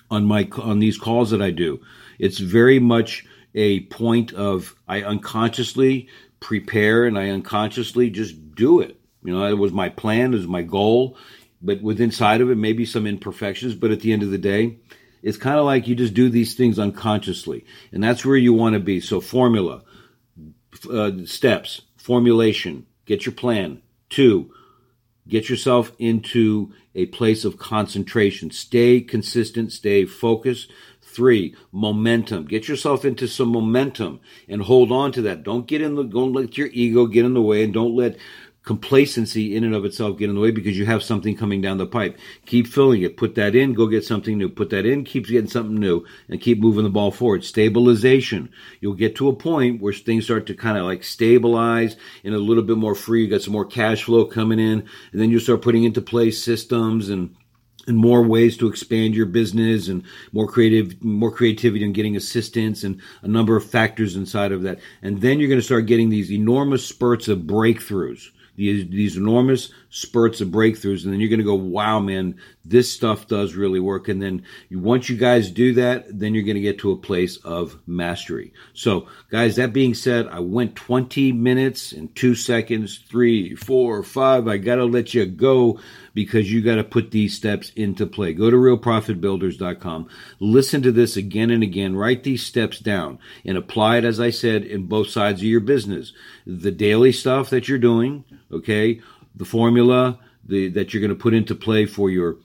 on 0.10 0.26
my, 0.26 0.48
on 0.58 0.80
these 0.80 0.98
calls 0.98 1.32
that 1.32 1.42
I 1.42 1.52
do, 1.52 1.82
it's 2.20 2.38
very 2.38 2.80
much 2.80 3.26
a 3.54 3.82
point 3.82 4.32
of 4.34 4.76
I 4.88 5.04
unconsciously 5.04 6.08
prepare 6.40 7.06
and 7.06 7.20
I 7.20 7.30
unconsciously 7.30 8.10
just 8.10 8.56
do 8.56 8.80
it. 8.80 8.98
You 9.24 9.34
know, 9.34 9.46
it 9.46 9.58
was 9.58 9.74
my 9.74 9.90
plan, 9.90 10.34
it 10.34 10.38
was 10.38 10.48
my 10.48 10.62
goal 10.62 11.18
but 11.62 11.82
with 11.82 12.02
inside 12.02 12.42
of 12.42 12.50
it, 12.50 12.56
maybe 12.56 12.86
some 12.86 13.06
imperfections. 13.06 13.76
But 13.76 13.92
at 13.92 14.02
the 14.02 14.14
end 14.14 14.24
of 14.24 14.32
the 14.32 14.38
day, 14.38 14.78
it's 15.22 15.38
kind 15.38 15.60
of 15.60 15.66
like 15.66 15.88
you 15.88 15.96
just 15.96 16.14
do 16.14 16.30
these 16.30 16.56
things 16.56 16.80
unconsciously, 16.80 17.66
and 17.92 18.04
that's 18.04 18.26
where 18.26 18.38
you 18.38 18.54
want 18.54 18.74
to 18.74 18.80
be. 18.80 19.00
So, 19.00 19.22
formula, 19.22 19.84
uh, 20.92 21.12
steps, 21.26 21.82
formulation, 21.98 22.86
get 23.06 23.26
your 23.26 23.34
plan. 23.34 23.82
Two, 24.10 24.52
get 25.28 25.50
yourself 25.50 25.92
into 26.00 26.74
a 26.96 27.06
place 27.08 27.46
of 27.46 27.58
concentration. 27.58 28.52
Stay 28.52 29.02
consistent, 29.02 29.72
stay 29.72 30.06
focused. 30.06 30.72
Three, 31.02 31.56
momentum. 31.74 32.46
Get 32.46 32.70
yourself 32.70 33.04
into 33.04 33.28
some 33.28 33.50
momentum 33.50 34.22
and 34.48 34.62
hold 34.62 34.94
on 34.94 35.12
to 35.12 35.22
that. 35.24 35.44
Don't 35.44 35.68
get 35.68 35.82
in 35.82 35.96
the, 35.96 36.04
don't 36.04 36.32
let 36.32 36.58
your 36.58 36.68
ego 36.68 37.06
get 37.06 37.26
in 37.26 37.34
the 37.34 37.42
way 37.42 37.64
and 37.64 37.74
don't 37.74 37.96
let 37.96 38.18
complacency 38.64 39.56
in 39.56 39.64
and 39.64 39.74
of 39.74 39.86
itself 39.86 40.20
get 40.20 40.30
in 40.30 40.36
the 40.36 40.42
way 40.42 40.52
because 40.52 40.78
you 40.78 40.86
have 40.86 41.02
something 41.02 41.36
coming 41.36 41.62
down 41.62 41.78
the 41.78 41.86
pipe. 41.86 42.18
Keep 42.46 42.68
filling 42.68 43.02
it. 43.02 43.18
Put 43.18 43.36
that 43.36 43.56
in. 43.56 43.74
Go 43.74 43.88
get 43.88 44.06
something 44.06 44.38
new. 44.38 44.50
Put 44.50 44.70
that 44.70 44.86
in. 44.86 45.04
Keep 45.04 45.28
getting 45.28 45.50
something 45.50 45.80
new 45.80 46.06
and 46.30 46.40
keep 46.40 46.60
moving 46.60 46.84
the 46.84 46.90
ball 46.90 47.12
forward. 47.12 47.44
Stabilization. 47.44 48.50
You'll 48.80 48.94
get 48.94 49.16
to 49.16 49.30
a 49.30 49.36
point 49.36 49.82
where 49.82 49.94
things 49.94 50.26
start 50.26 50.46
to 50.48 50.54
kind 50.54 50.78
of 50.78 50.86
like 50.86 51.04
stabilize 51.04 51.96
and 52.24 52.36
a 52.36 52.40
little 52.40 52.64
bit 52.64 52.78
more 52.78 52.96
free. 52.96 53.24
You 53.24 53.30
got 53.30 53.42
some 53.42 53.54
more 53.54 53.66
cash 53.66 54.04
flow 54.04 54.26
coming 54.26 54.60
in 54.60 54.88
and 55.12 55.22
then 55.22 55.32
you 55.32 55.40
start 55.40 55.64
putting 55.64 55.84
into 55.84 56.02
place 56.02 56.44
systems 56.44 57.10
and 57.10 57.36
and 57.88 57.98
more 57.98 58.22
ways 58.22 58.58
to 58.58 58.68
expand 58.68 59.16
your 59.16 59.26
business 59.26 59.88
and 59.88 60.04
more 60.32 60.48
creative 60.48 61.04
more 61.04 61.32
creativity 61.32 61.84
and 61.84 61.96
getting 61.96 62.16
assistance 62.16 62.84
and 62.84 63.02
a 63.24 63.28
number 63.28 63.56
of 63.56 63.66
factors 63.66 64.16
inside 64.16 64.52
of 64.52 64.62
that 64.62 64.80
and 65.02 65.20
then 65.22 65.40
you're 65.40 65.50
going 65.50 65.60
to 65.60 65.66
start 65.66 65.88
getting 65.88 66.10
these 66.10 66.32
enormous 66.32 66.86
spurts 66.86 67.28
of 67.28 67.40
breakthroughs 67.40 68.30
these, 68.62 68.90
these 68.90 69.18
enormous 69.18 69.72
spurts 69.92 70.40
of 70.40 70.48
breakthroughs 70.48 71.04
and 71.04 71.12
then 71.12 71.20
you're 71.20 71.30
going 71.30 71.38
to 71.38 71.46
go 71.46 71.54
wow 71.54 72.00
man 72.00 72.34
this 72.64 72.92
stuff 72.92 73.28
does 73.28 73.56
really 73.56 73.80
work. 73.80 74.08
And 74.08 74.22
then 74.22 74.44
once 74.72 75.10
you 75.10 75.18
guys 75.18 75.52
do 75.52 75.74
that 75.74 76.18
then 76.18 76.34
you're 76.34 76.46
going 76.46 76.56
to 76.56 76.62
get 76.62 76.80
to 76.80 76.92
a 76.92 76.98
place 76.98 77.38
of 77.38 77.78
mastery. 77.86 78.54
So 78.74 79.08
guys 79.30 79.58
that 79.58 79.74
being 79.74 79.94
said 79.94 80.28
i 80.28 80.40
went 80.40 80.76
20 80.76 81.34
minutes 81.34 81.92
and 81.92 82.14
two 82.16 82.36
seconds 82.36 83.00
three 83.10 83.56
four 83.56 84.02
five. 84.04 84.48
I 84.48 84.58
gotta 84.58 84.86
let 84.86 85.14
you 85.14 85.26
go 85.26 85.80
because 86.14 86.52
you 86.52 86.62
got 86.62 86.76
to 86.76 86.84
put 86.84 87.12
these 87.12 87.36
steps 87.36 87.72
into 87.76 88.06
play. 88.06 88.34
Go 88.34 88.50
to 88.50 88.58
realprofitbuilders.com 88.58 90.10
listen 90.40 90.82
to 90.82 90.92
this 90.92 91.18
again 91.18 91.52
and 91.52 91.64
again. 91.64 91.96
Write 91.96 92.24
these 92.24 92.46
steps 92.46 92.80
down 92.80 93.20
and 93.44 93.58
apply 93.58 93.98
it 93.98 94.06
as 94.06 94.20
i 94.22 94.30
said 94.30 94.64
in 94.64 94.86
both 94.86 95.10
sides 95.10 95.42
of 95.42 95.48
your 95.48 95.60
business. 95.60 96.14
The 96.46 96.72
daily 96.72 97.12
stuff 97.12 97.50
that 97.50 97.68
you're 97.68 97.78
doing 97.78 98.24
okay 98.52 99.02
the 99.36 99.46
formula 99.46 100.20
the, 100.44 100.70
that 100.70 100.94
you're 100.94 101.02
going 101.02 101.10
to 101.10 101.16
put 101.16 101.34
into 101.34 101.56
play 101.56 101.86
for 101.86 102.10
your 102.10 102.38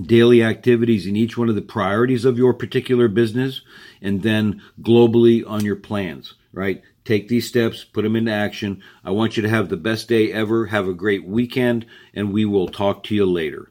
daily 0.00 0.42
activities 0.42 1.06
in 1.06 1.16
each 1.16 1.38
one 1.38 1.48
of 1.48 1.54
the 1.54 1.62
priorities 1.62 2.24
of 2.24 2.38
your 2.38 2.52
particular 2.52 3.08
business 3.08 3.62
and 4.02 4.22
then 4.22 4.62
globally 4.80 5.42
on 5.48 5.64
your 5.64 5.76
plans, 5.76 6.34
right? 6.52 6.82
Take 7.04 7.28
these 7.28 7.48
steps, 7.48 7.84
put 7.84 8.02
them 8.02 8.16
into 8.16 8.32
action. 8.32 8.82
I 9.02 9.12
want 9.12 9.36
you 9.36 9.42
to 9.42 9.48
have 9.48 9.68
the 9.68 9.76
best 9.78 10.08
day 10.08 10.30
ever. 10.30 10.66
Have 10.66 10.86
a 10.86 10.94
great 10.94 11.24
weekend 11.24 11.86
and 12.12 12.32
we 12.32 12.44
will 12.44 12.68
talk 12.68 13.04
to 13.04 13.14
you 13.14 13.24
later. 13.24 13.70